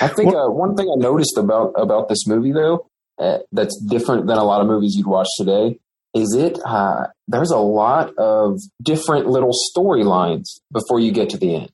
[0.00, 2.88] I think uh, one thing I noticed about about this movie though
[3.18, 5.78] uh, that's different than a lot of movies you'd watch today
[6.14, 11.54] is it uh, there's a lot of different little storylines before you get to the
[11.54, 11.70] end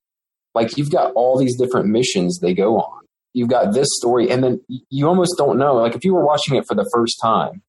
[0.55, 3.01] like you've got all these different missions they go on
[3.33, 6.57] you've got this story and then you almost don't know like if you were watching
[6.57, 7.63] it for the first time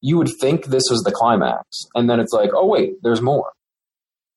[0.00, 1.64] you would think this was the climax
[1.94, 3.52] and then it's like oh wait there's more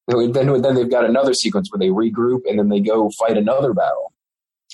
[0.07, 3.73] Then, then they've got another sequence where they regroup and then they go fight another
[3.73, 4.13] battle.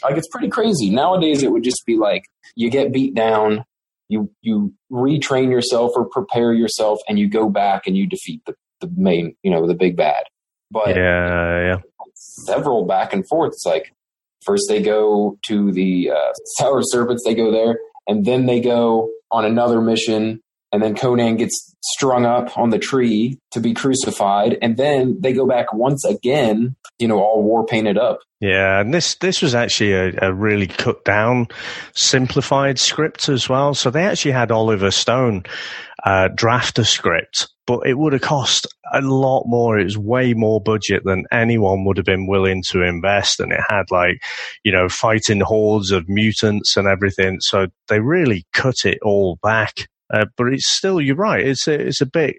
[0.04, 0.90] Like it's pretty crazy.
[0.90, 2.24] Nowadays, it would just be like
[2.56, 3.64] you get beat down,
[4.12, 8.55] you you retrain yourself or prepare yourself, and you go back and you defeat the,
[8.82, 10.26] the main, you know, the big bad.
[10.70, 11.78] But yeah, yeah.
[12.14, 13.53] several back and forth.
[13.53, 13.93] It's like
[14.45, 19.09] first they go to the uh, Tower Serpents, they go there, and then they go
[19.32, 20.41] on another mission
[20.72, 25.34] and then Conan gets strung up on the tree to be crucified, and then they
[25.34, 28.20] go back once again, you know, all war painted up.
[28.40, 31.48] Yeah, and this this was actually a, a, really cut down,
[31.94, 33.74] simplified script as well.
[33.74, 35.44] So they actually had Oliver Stone
[36.04, 39.78] uh, draft a script, but it would have cost a lot more.
[39.78, 43.62] It was way more budget than anyone would have been willing to invest, and it
[43.70, 44.24] had like,
[44.64, 47.40] you know, fighting hordes of mutants and everything.
[47.42, 49.88] So they really cut it all back.
[50.12, 51.45] Uh, but it's still, you're right.
[51.45, 52.38] It's a, it's a bit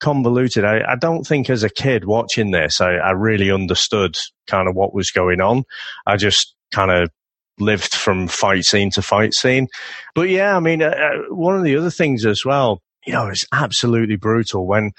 [0.00, 0.64] convoluted.
[0.64, 4.74] I, I don't think as a kid watching this, I, I really understood kind of
[4.74, 5.64] what was going on.
[6.06, 7.10] I just kind of
[7.58, 9.68] lived from fight scene to fight scene.
[10.14, 13.28] But yeah, I mean, uh, uh one of the other things as well, you know,
[13.28, 14.92] it's absolutely brutal when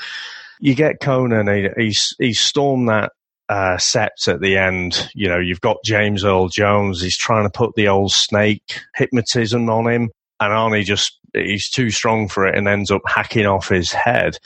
[0.59, 3.11] you get Conan, he, he's, he's stormed that
[3.49, 5.09] uh, at the end.
[5.13, 7.01] You know, you've got James Earl Jones.
[7.01, 10.09] He's trying to put the old snake hypnotism on him
[10.39, 14.37] and Arnie just he's too strong for it and ends up hacking off his head.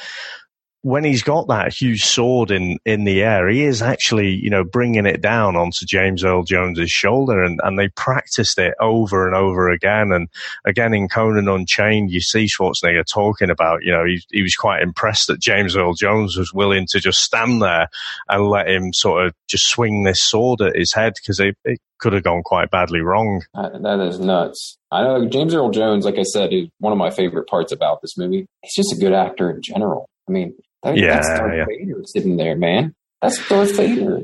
[0.81, 4.63] When he's got that huge sword in, in the air, he is actually, you know,
[4.63, 9.35] bringing it down onto James Earl Jones's shoulder and, and they practiced it over and
[9.35, 10.13] over again.
[10.13, 10.29] And
[10.65, 14.81] again, in Conan Unchained, you see Schwarzenegger talking about, you know, he, he was quite
[14.81, 17.89] impressed that James Earl Jones was willing to just stand there
[18.29, 21.79] and let him sort of just swing this sword at his head because it, it
[21.99, 23.43] could have gone quite badly wrong.
[23.53, 24.77] Uh, that is nuts.
[24.91, 28.01] I know James Earl Jones, like I said, is one of my favorite parts about
[28.01, 28.47] this movie.
[28.63, 30.09] He's just a good actor in general.
[30.27, 30.55] I mean,
[30.85, 31.65] yeah, that's Darth yeah.
[31.65, 32.95] Vader sitting there, man.
[33.21, 34.21] That's Darth Vader.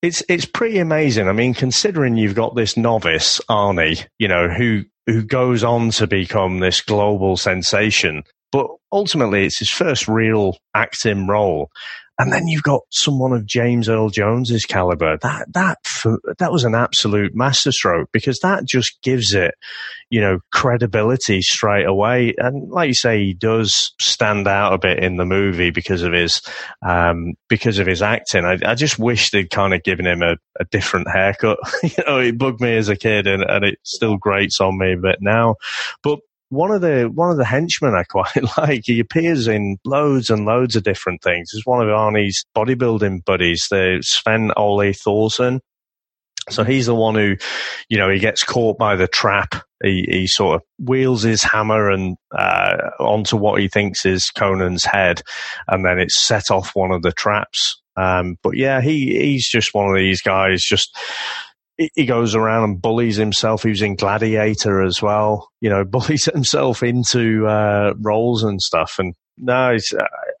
[0.00, 1.28] It's it's pretty amazing.
[1.28, 6.06] I mean, considering you've got this novice Arnie, you know, who who goes on to
[6.06, 11.70] become this global sensation, but ultimately it's his first real acting role.
[12.18, 15.18] And then you've got someone of James Earl Jones's caliber.
[15.18, 15.78] That that
[16.38, 19.54] that was an absolute masterstroke because that just gives it,
[20.10, 22.34] you know, credibility straight away.
[22.36, 26.12] And like you say, he does stand out a bit in the movie because of
[26.12, 26.42] his
[26.84, 28.44] um, because of his acting.
[28.44, 31.58] I, I just wish they'd kind of given him a, a different haircut.
[31.84, 34.94] you know, it bugged me as a kid, and, and it still grates on me
[34.94, 35.54] a bit now.
[36.02, 36.18] But
[36.50, 38.82] one of the one of the henchmen I quite like.
[38.84, 41.50] He appears in loads and loads of different things.
[41.52, 45.60] He's one of Arnie's bodybuilding buddies, the Sven Ole Thorsen.
[46.50, 47.36] So he's the one who,
[47.90, 49.54] you know, he gets caught by the trap.
[49.82, 54.84] He, he sort of wheels his hammer and uh, onto what he thinks is Conan's
[54.84, 55.22] head,
[55.68, 57.80] and then it's set off one of the traps.
[57.96, 60.96] Um, but yeah, he he's just one of these guys, just
[61.94, 63.62] he goes around and bullies himself.
[63.62, 65.48] He was in Gladiator as well.
[65.60, 68.96] You know, bullies himself into uh, roles and stuff.
[68.98, 69.76] And no,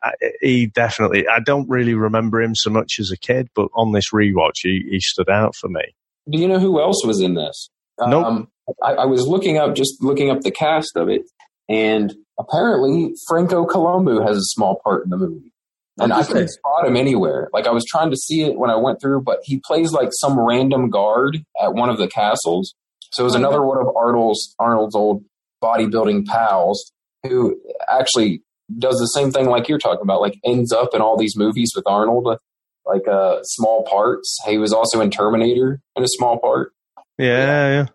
[0.02, 0.10] uh,
[0.40, 1.26] he definitely.
[1.28, 4.84] I don't really remember him so much as a kid, but on this rewatch, he,
[4.90, 5.82] he stood out for me.
[6.30, 7.70] Do you know who else was in this?
[8.00, 8.24] Nope.
[8.24, 8.48] Um,
[8.82, 11.22] I, I was looking up, just looking up the cast of it,
[11.68, 15.52] and apparently Franco Columbu has a small part in the movie
[15.98, 17.48] and I couldn't spot him anywhere.
[17.52, 20.10] Like I was trying to see it when I went through, but he plays like
[20.12, 22.74] some random guard at one of the castles.
[23.12, 25.24] So it was another one of Arnold's Arnold's old
[25.62, 26.92] bodybuilding pals
[27.26, 28.42] who actually
[28.78, 30.20] does the same thing like you're talking about.
[30.20, 32.38] Like ends up in all these movies with Arnold,
[32.84, 34.36] like uh, small parts.
[34.46, 36.72] He was also in Terminator in a small part.
[37.16, 37.86] Yeah, yeah.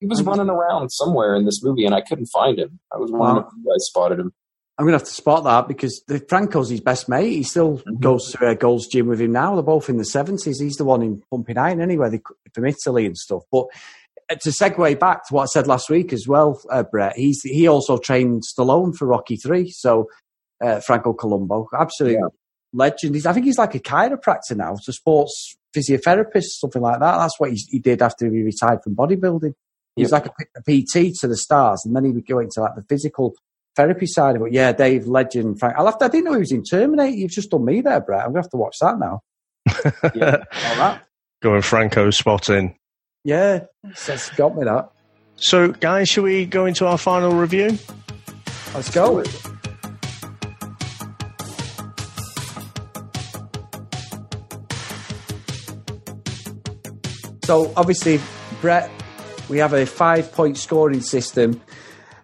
[0.00, 2.80] He was running around somewhere in this movie, and I couldn't find him.
[2.92, 3.48] I was wondering wow.
[3.48, 4.32] if you guys spotted him.
[4.80, 7.32] I'm going to have to spot that because the, Franco's his best mate.
[7.32, 7.96] He still mm-hmm.
[7.96, 9.54] goes to uh, Gold's Gym with him now.
[9.54, 10.58] They're both in the 70s.
[10.58, 12.22] He's the one in Pumping Iron anyway, they,
[12.54, 13.42] from Italy and stuff.
[13.52, 13.66] But
[14.30, 17.42] uh, to segue back to what I said last week as well, uh, Brett, he's,
[17.42, 19.70] he also trained Stallone for Rocky 3.
[19.70, 20.08] So
[20.62, 22.28] uh, Franco Columbu, absolute yeah.
[22.72, 23.16] legend.
[23.16, 27.18] He's, I think he's like a chiropractor now, a sports physiotherapist, something like that.
[27.18, 29.52] That's what he, he did after he retired from bodybuilding.
[29.94, 32.62] He was like a, a, PT to the stars, and then he would go into
[32.62, 33.34] like the physical
[33.76, 34.52] therapy side of it.
[34.52, 35.76] Yeah, Dave Legend, Frank.
[35.78, 37.16] I'll have to, I didn't know he was in Terminator.
[37.16, 38.24] You've just done me there, Brett.
[38.24, 39.20] I'm gonna have to watch that now.
[40.14, 40.36] yeah,
[40.68, 41.06] all that.
[41.42, 42.76] Going Franco spotting.
[43.24, 44.90] Yeah, that's got me that.
[45.36, 47.78] So, guys, should we go into our final review?
[48.74, 49.22] Let's go.
[57.44, 58.20] So, obviously,
[58.60, 58.90] Brett,
[59.48, 61.60] we have a five point scoring system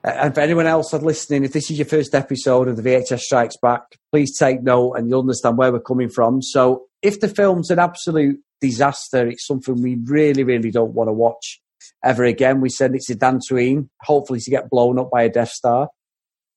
[0.07, 3.21] Uh, and for anyone else listening, if this is your first episode of the VHS
[3.21, 3.83] Strikes Back,
[4.13, 6.41] please take note and you'll understand where we're coming from.
[6.41, 11.13] So if the film's an absolute disaster, it's something we really, really don't want to
[11.13, 11.61] watch
[12.05, 12.61] ever again.
[12.61, 15.89] We send it to Dantooine, hopefully to get blown up by a Death Star.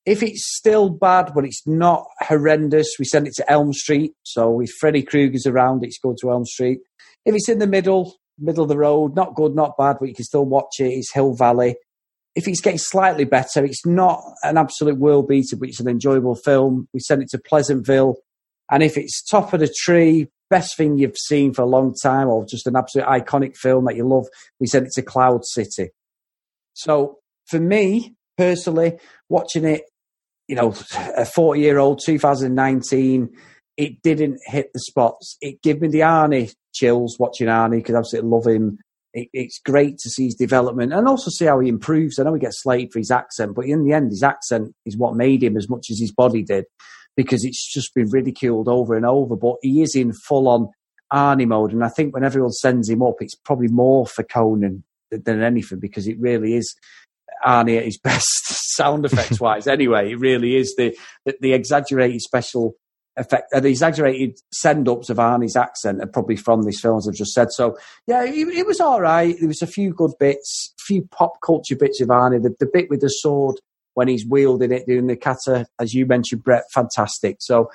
[0.06, 4.14] If it's still bad, but it's not horrendous, we send it to Elm Street.
[4.24, 6.80] So if Freddy Krueger's around, it's go to Elm Street.
[7.26, 10.16] If it's in the middle, middle of the road, not good, not bad, but you
[10.16, 11.76] can still watch it, it's Hill Valley.
[12.40, 16.36] If it's getting slightly better, it's not an absolute world beater, but it's an enjoyable
[16.36, 16.88] film.
[16.94, 18.16] We send it to Pleasantville.
[18.72, 22.30] And if it's top of the tree, best thing you've seen for a long time,
[22.30, 24.26] or just an absolute iconic film that you love,
[24.58, 25.90] we send it to Cloud City.
[26.76, 27.18] So
[27.48, 29.82] for me personally, watching it,
[30.48, 30.74] you know,
[31.18, 33.30] a 40 year old, 2019,
[33.76, 35.36] it didn't hit the spots.
[35.42, 38.80] It gave me the Arnie chills watching Arnie because I absolutely love him.
[39.14, 42.20] It, it's great to see his development and also see how he improves.
[42.20, 44.98] I know he gets slated for his accent, but in the end, his accent is
[44.98, 46.66] what made him as much as his body did
[47.16, 49.36] because it's just been ridiculed over and over.
[49.36, 50.70] But he is in full on
[51.12, 51.74] Arnie mode.
[51.74, 55.80] And I think when everyone sends him up, it's probably more for Conan than anything
[55.80, 56.76] because it really is
[57.46, 58.26] Arnie at his best
[58.76, 59.68] sound effects wise.
[59.68, 60.96] anyway, it really is the,
[61.26, 62.76] the, the exaggerated special
[63.20, 67.08] effect, uh, the exaggerated send ups of Arnie's accent are probably from this film, as
[67.08, 67.52] I've just said.
[67.52, 69.36] So, yeah, it, it, was all right.
[69.38, 72.42] There was a few good bits, a few pop culture bits of Arnie.
[72.42, 73.58] The, the bit with the sword
[73.94, 77.38] when he's wielding it, doing the kata, as you mentioned, Brett, fantastic.
[77.40, 77.70] So,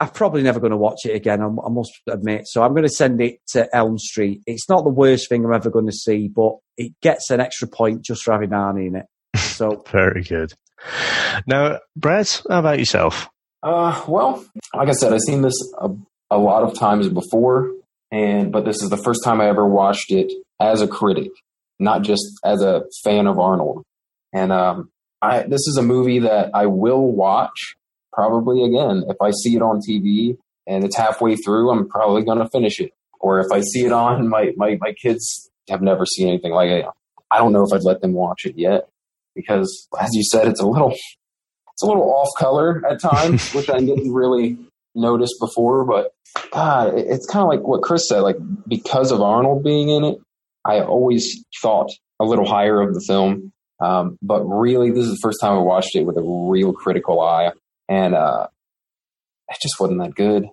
[0.00, 2.46] I'm probably never going to watch it again, I must admit.
[2.46, 4.42] So I'm going to send it to Elm Street.
[4.46, 7.66] It's not the worst thing I'm ever going to see, but it gets an extra
[7.66, 9.06] point just for having Arnie in it.
[9.36, 10.52] So very good.
[11.48, 13.28] Now, Brett, how about yourself?
[13.62, 14.44] Uh, well,
[14.74, 15.90] like I said, I've seen this a,
[16.30, 17.72] a lot of times before,
[18.12, 21.30] and but this is the first time I ever watched it as a critic,
[21.78, 23.84] not just as a fan of Arnold.
[24.32, 24.90] And um,
[25.20, 27.76] I, this is a movie that I will watch
[28.12, 30.36] probably again if I see it on TV
[30.66, 31.70] and it's halfway through.
[31.70, 32.92] I'm probably going to finish it.
[33.20, 36.70] Or if I see it on, my my my kids have never seen anything like
[36.70, 36.86] it.
[37.30, 38.88] I don't know if I'd let them watch it yet
[39.34, 40.94] because, as you said, it's a little
[41.78, 44.58] it's a little off color at times, which I didn't really
[44.96, 45.84] notice before.
[45.84, 46.10] But
[46.50, 48.18] God, it's kind of like what Chris said.
[48.22, 50.18] Like because of Arnold being in it,
[50.64, 53.52] I always thought a little higher of the film.
[53.80, 57.20] Um, but really, this is the first time I watched it with a real critical
[57.20, 57.52] eye,
[57.88, 58.48] and uh,
[59.48, 60.46] it just wasn't that good.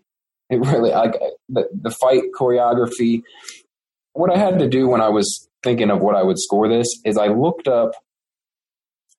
[0.51, 1.19] It really like
[1.49, 3.23] the the fight choreography.
[4.13, 6.87] What I had to do when I was thinking of what I would score this
[7.03, 7.93] is I looked up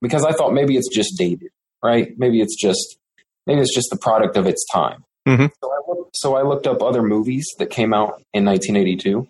[0.00, 1.50] because I thought maybe it's just dated
[1.86, 2.12] right?
[2.16, 2.98] Maybe it's just
[3.46, 5.04] maybe it's just the product of its time.
[5.26, 5.46] Mm-hmm.
[5.62, 9.26] So, I looked, so I looked up other movies that came out in 1982,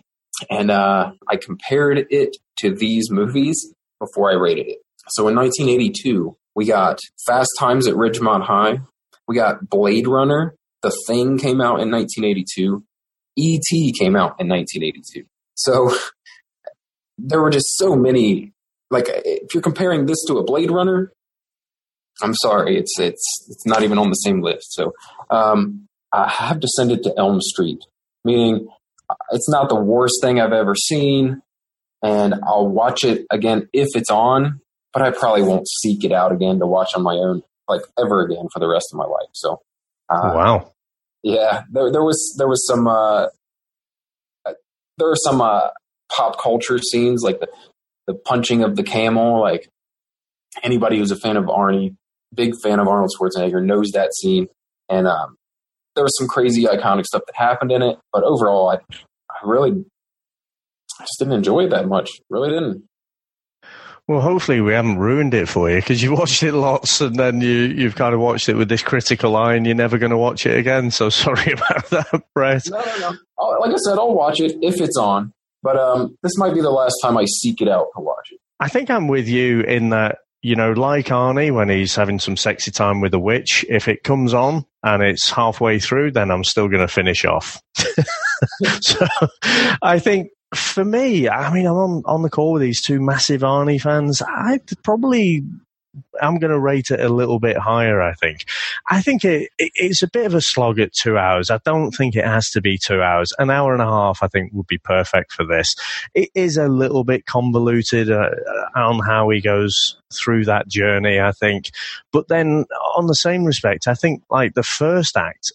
[0.49, 4.77] and uh, I compared it to these movies before I rated it.
[5.09, 8.79] So in 1982, we got Fast Times at Ridgemont High.
[9.27, 10.55] We got Blade Runner.
[10.81, 12.83] The Thing came out in 1982.
[13.37, 13.93] E.T.
[13.97, 15.25] came out in 1982.
[15.55, 15.91] So
[17.17, 18.53] there were just so many.
[18.89, 21.11] Like, if you're comparing this to a Blade Runner,
[22.21, 24.73] I'm sorry, it's it's it's not even on the same list.
[24.73, 24.93] So
[25.29, 27.83] um, I have to send it to Elm Street,
[28.25, 28.67] meaning
[29.31, 31.41] it's not the worst thing I've ever seen,
[32.03, 34.61] and I'll watch it again if it's on.
[34.93, 38.21] But I probably won't seek it out again to watch on my own, like ever
[38.23, 39.29] again for the rest of my life.
[39.33, 39.61] So,
[40.09, 40.73] uh, wow,
[41.21, 43.27] yeah, there there was there was some uh,
[44.97, 45.69] there were some uh,
[46.11, 47.47] pop culture scenes like the
[48.07, 49.69] the punching of the camel, like
[50.63, 51.95] anybody who's a fan of Arnie
[52.33, 54.47] big fan of Arnold Schwarzenegger, knows that scene.
[54.89, 55.37] And um,
[55.95, 59.83] there was some crazy iconic stuff that happened in it, but overall, I, I really
[60.99, 62.09] I just didn't enjoy it that much.
[62.29, 62.83] Really didn't.
[64.07, 67.41] Well, hopefully we haven't ruined it for you because you watched it lots and then
[67.41, 70.17] you, you've kind of watched it with this critical eye and you're never going to
[70.17, 70.91] watch it again.
[70.91, 72.63] So sorry about that, Brett.
[72.69, 73.17] No, no, no.
[73.37, 76.61] I'll, like I said, I'll watch it if it's on, but um, this might be
[76.61, 78.39] the last time I seek it out to watch it.
[78.59, 82.37] I think I'm with you in that you know, like Arnie when he's having some
[82.37, 86.45] sexy time with a witch, if it comes on and it's halfway through, then I'm
[86.45, 87.61] still going to finish off.
[88.79, 89.05] so
[89.81, 93.41] I think for me, I mean, I'm on, on the call with these two massive
[93.41, 94.21] Arnie fans.
[94.21, 95.43] I'd probably
[96.21, 98.01] I'm going to rate it a little bit higher.
[98.01, 98.45] I think.
[98.89, 101.49] I think it, it, it's a bit of a slog at two hours.
[101.49, 103.33] I don't think it has to be two hours.
[103.39, 105.75] An hour and a half, I think, would be perfect for this.
[106.13, 108.29] It is a little bit convoluted uh,
[108.75, 111.19] on how he goes through that journey.
[111.19, 111.71] I think,
[112.11, 112.65] but then
[112.95, 115.51] on the same respect, I think like the first act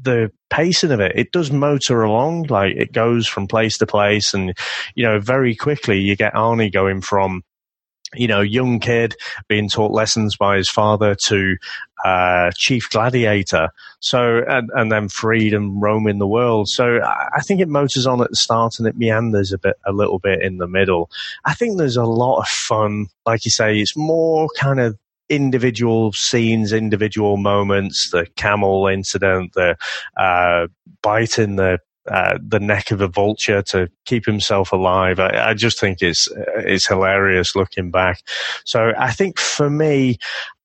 [0.00, 4.34] the pacing of it, it does motor along, like it goes from place to place,
[4.34, 4.54] and
[4.94, 7.42] you know, very quickly you get Arnie going from
[8.14, 9.14] you know, young kid
[9.48, 11.56] being taught lessons by his father to
[12.04, 13.68] uh, chief gladiator.
[14.00, 16.68] So, and, and then freed and roaming the world.
[16.68, 19.92] So I think it motors on at the start and it meanders a bit, a
[19.92, 21.10] little bit in the middle.
[21.44, 23.06] I think there's a lot of fun.
[23.24, 24.98] Like you say, it's more kind of
[25.28, 29.76] individual scenes, individual moments, the camel incident, the
[30.16, 30.66] uh,
[31.02, 31.78] biting the
[32.10, 35.20] uh, the neck of a vulture to keep himself alive.
[35.20, 38.22] I, I, just think it's it's hilarious looking back.
[38.64, 40.18] So I think for me.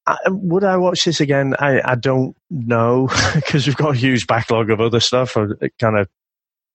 [0.09, 1.53] I, would I watch this again?
[1.59, 5.35] I, I don't know because we've got a huge backlog of other stuff.
[5.79, 6.07] kind of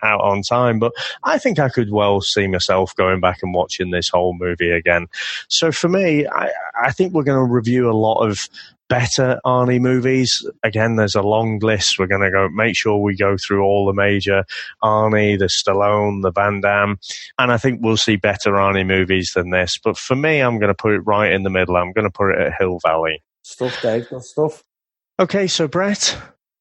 [0.03, 0.93] out on time, but
[1.23, 5.07] I think I could well see myself going back and watching this whole movie again.
[5.49, 6.51] So for me, I,
[6.81, 8.49] I think we're going to review a lot of
[8.93, 10.47] better Arnie movies.
[10.63, 11.99] Again, there's a long list.
[11.99, 14.45] We're going to go make sure we go through all the major
[14.83, 16.99] Arnie, the Stallone, the Van Damme,
[17.39, 19.79] and I think we'll see better Arnie movies than this.
[19.83, 21.75] But for me, I'm going to put it right in the middle.
[21.75, 23.23] I'm going to put it at Hill Valley.
[23.45, 24.11] Stuff, Dave.
[24.11, 24.63] Good stuff.
[25.19, 26.19] Okay, so Brett,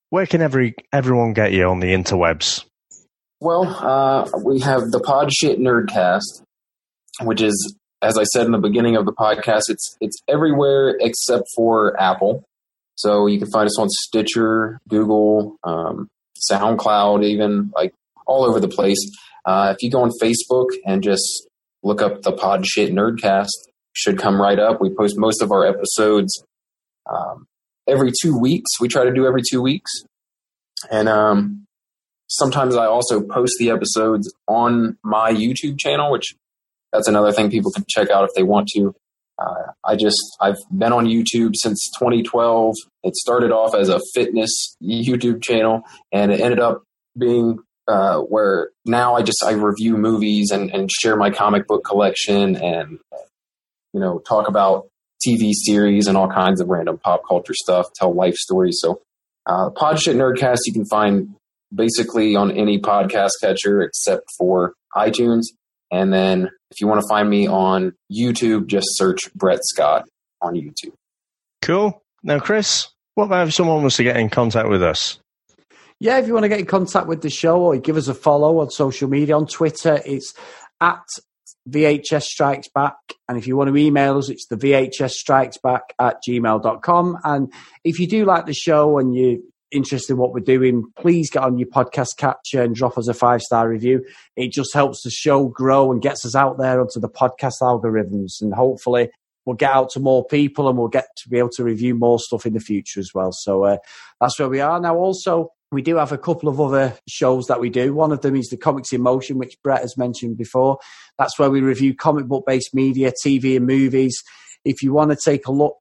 [0.09, 2.63] where can every everyone get you on the interwebs?
[3.41, 6.43] Well, uh, we have the Podshit Nerdcast,
[7.23, 11.43] which is, as I said in the beginning of the podcast, it's it's everywhere except
[11.55, 12.43] for Apple.
[12.95, 16.09] So you can find us on Stitcher, Google, um,
[16.51, 17.93] SoundCloud, even like
[18.25, 18.99] all over the place.
[19.45, 21.47] Uh, if you go on Facebook and just
[21.83, 23.49] look up the Podshit Nerdcast,
[23.93, 24.79] should come right up.
[24.79, 26.43] We post most of our episodes
[27.09, 27.47] um,
[27.87, 28.79] every two weeks.
[28.79, 29.91] We try to do every two weeks,
[30.89, 31.65] and um,
[32.27, 36.35] sometimes I also post the episodes on my YouTube channel, which
[36.91, 38.93] that's another thing people can check out if they want to.
[39.39, 42.75] Uh, I just I've been on YouTube since 2012.
[43.03, 46.83] It started off as a fitness YouTube channel, and it ended up
[47.17, 51.83] being uh, where now I just I review movies and, and share my comic book
[51.83, 52.99] collection and
[53.93, 54.87] you know talk about
[55.25, 58.77] TV series and all kinds of random pop culture stuff, tell life stories.
[58.79, 59.01] So,
[59.45, 61.35] uh, Podshit Nerdcast you can find
[61.73, 65.45] basically on any podcast catcher except for iTunes.
[65.91, 70.07] And then if you want to find me on YouTube, just search Brett Scott
[70.41, 70.93] on YouTube.
[71.61, 72.01] Cool.
[72.23, 75.19] Now, Chris, what about if someone wants to get in contact with us?
[75.99, 78.15] Yeah, if you want to get in contact with the show or give us a
[78.15, 80.33] follow on social media, on Twitter, it's
[80.79, 81.03] at
[81.69, 82.95] VHS Strikes Back.
[83.29, 87.17] And if you want to email us, it's the VHS Strikes Back at gmail.com.
[87.23, 91.29] And if you do like the show and you interested in what we're doing, please
[91.29, 94.05] get on your podcast catcher and drop us a five star review.
[94.35, 98.41] It just helps the show grow and gets us out there onto the podcast algorithms.
[98.41, 99.09] And hopefully,
[99.45, 102.19] we'll get out to more people and we'll get to be able to review more
[102.19, 103.31] stuff in the future as well.
[103.31, 103.77] So uh,
[104.19, 104.79] that's where we are.
[104.79, 107.93] Now, also, we do have a couple of other shows that we do.
[107.93, 110.79] One of them is the Comics in Motion, which Brett has mentioned before.
[111.17, 114.21] That's where we review comic book based media, TV, and movies.
[114.65, 115.77] If you want to take a look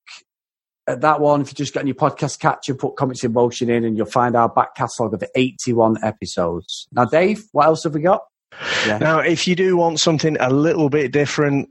[0.90, 3.70] at that one, if you just get on your podcast catcher, put Comics in Motion
[3.70, 6.88] in, and you'll find our back catalogue of 81 episodes.
[6.92, 8.22] Now, Dave, what else have we got?
[8.86, 8.98] Yeah.
[8.98, 11.70] Now, if you do want something a little bit different,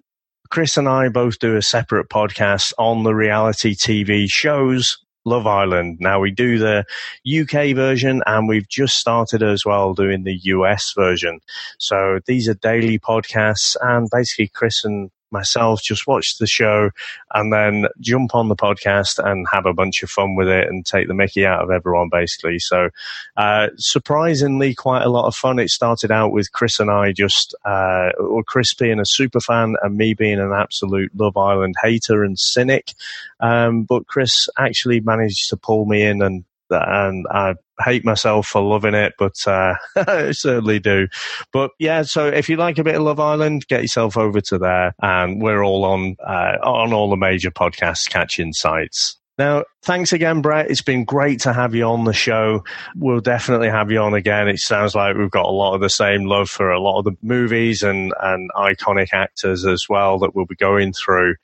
[0.49, 5.97] Chris and I both do a separate podcast on the reality TV shows Love Island.
[5.99, 6.85] Now we do the
[7.27, 11.39] UK version and we've just started as well doing the US version.
[11.77, 16.89] So these are daily podcasts and basically Chris and myself just watch the show
[17.33, 20.85] and then jump on the podcast and have a bunch of fun with it and
[20.85, 22.59] take the mickey out of everyone basically.
[22.59, 22.89] So
[23.37, 25.59] uh, surprisingly quite a lot of fun.
[25.59, 29.75] It started out with chris and i just uh, or chris being a super fan
[29.81, 32.93] and me being an absolute love island hater and cynic.
[33.39, 38.61] Um, but chris actually managed to pull me in and and I hate myself for
[38.61, 41.07] loving it, but uh, I certainly do.
[41.51, 44.57] But yeah, so if you like a bit of Love Island, get yourself over to
[44.57, 49.19] there, and we're all on uh, on all the major podcast catching sites.
[49.39, 50.69] Now, thanks again, Brett.
[50.69, 52.65] It's been great to have you on the show.
[52.97, 54.49] We'll definitely have you on again.
[54.49, 57.05] It sounds like we've got a lot of the same love for a lot of
[57.05, 61.35] the movies and, and iconic actors as well that we'll be going through.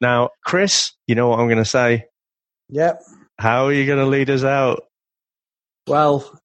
[0.00, 2.06] Now, Chris, you know what I'm going to say?
[2.70, 3.02] Yep.
[3.38, 4.84] How are you going to lead us out?
[5.86, 6.40] Well,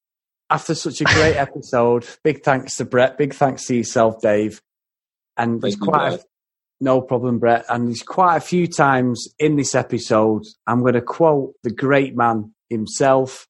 [0.48, 3.18] after such a great episode, big thanks to Brett.
[3.18, 4.60] Big thanks to yourself, Dave.
[5.36, 6.24] And there's quite a,
[6.80, 7.64] no problem, Brett.
[7.68, 12.16] And there's quite a few times in this episode, I'm going to quote the great
[12.16, 13.46] man himself.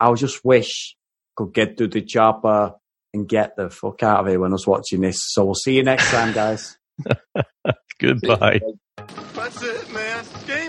[0.00, 2.74] I just wish I could get to the chopper
[3.14, 5.18] and get the fuck out of here when I was watching this.
[5.20, 6.76] So we'll see you next time, guys.
[8.00, 8.60] Goodbye.
[9.34, 10.24] That's it, man.
[10.46, 10.61] Game man.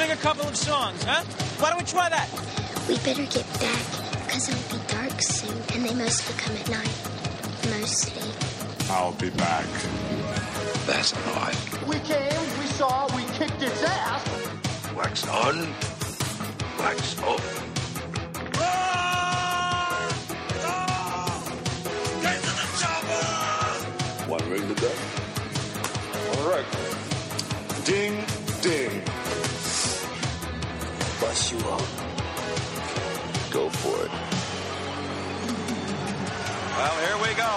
[0.00, 1.22] Sing a couple of songs, huh?
[1.60, 2.28] Why don't we try that?
[2.88, 3.84] We better get back,
[4.24, 6.96] because it'll be dark soon, and they mostly come at night.
[7.68, 8.32] Mostly.
[8.88, 9.66] I'll be back.
[10.86, 11.54] That's odd.
[11.86, 14.24] We came, we saw, we kicked its ass.
[14.96, 15.68] Wax on,
[16.78, 17.58] wax off.
[24.28, 24.90] One ring to go.
[26.32, 26.66] All right.
[27.84, 28.29] Ding, ding.
[31.30, 31.86] Bust you up.
[33.52, 34.10] Go for it.
[36.74, 37.52] Well, here we go.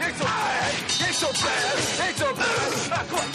[0.00, 0.72] Ain't so bad.
[1.04, 1.76] Ain't so bad.
[2.00, 2.72] Ain't so bad.
[2.96, 3.28] Ah, come on.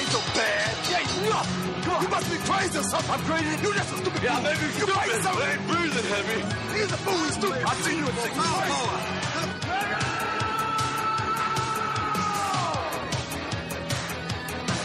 [0.00, 0.72] Ain't so bad.
[0.88, 2.00] Yeah, no.
[2.00, 3.10] You must be crazy or something.
[3.10, 3.52] I'm crazy.
[3.60, 4.22] You just stupid.
[4.22, 4.94] Yeah, maybe you stupid.
[4.94, 5.44] Crazy something.
[5.44, 6.40] I ain't breathing heavy.
[6.72, 7.20] He's a fool.
[7.24, 7.62] He's stupid.
[7.68, 8.48] I see you in six months.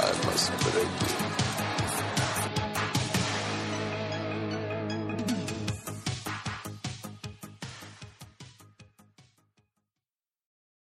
[0.04, 1.43] I must break you.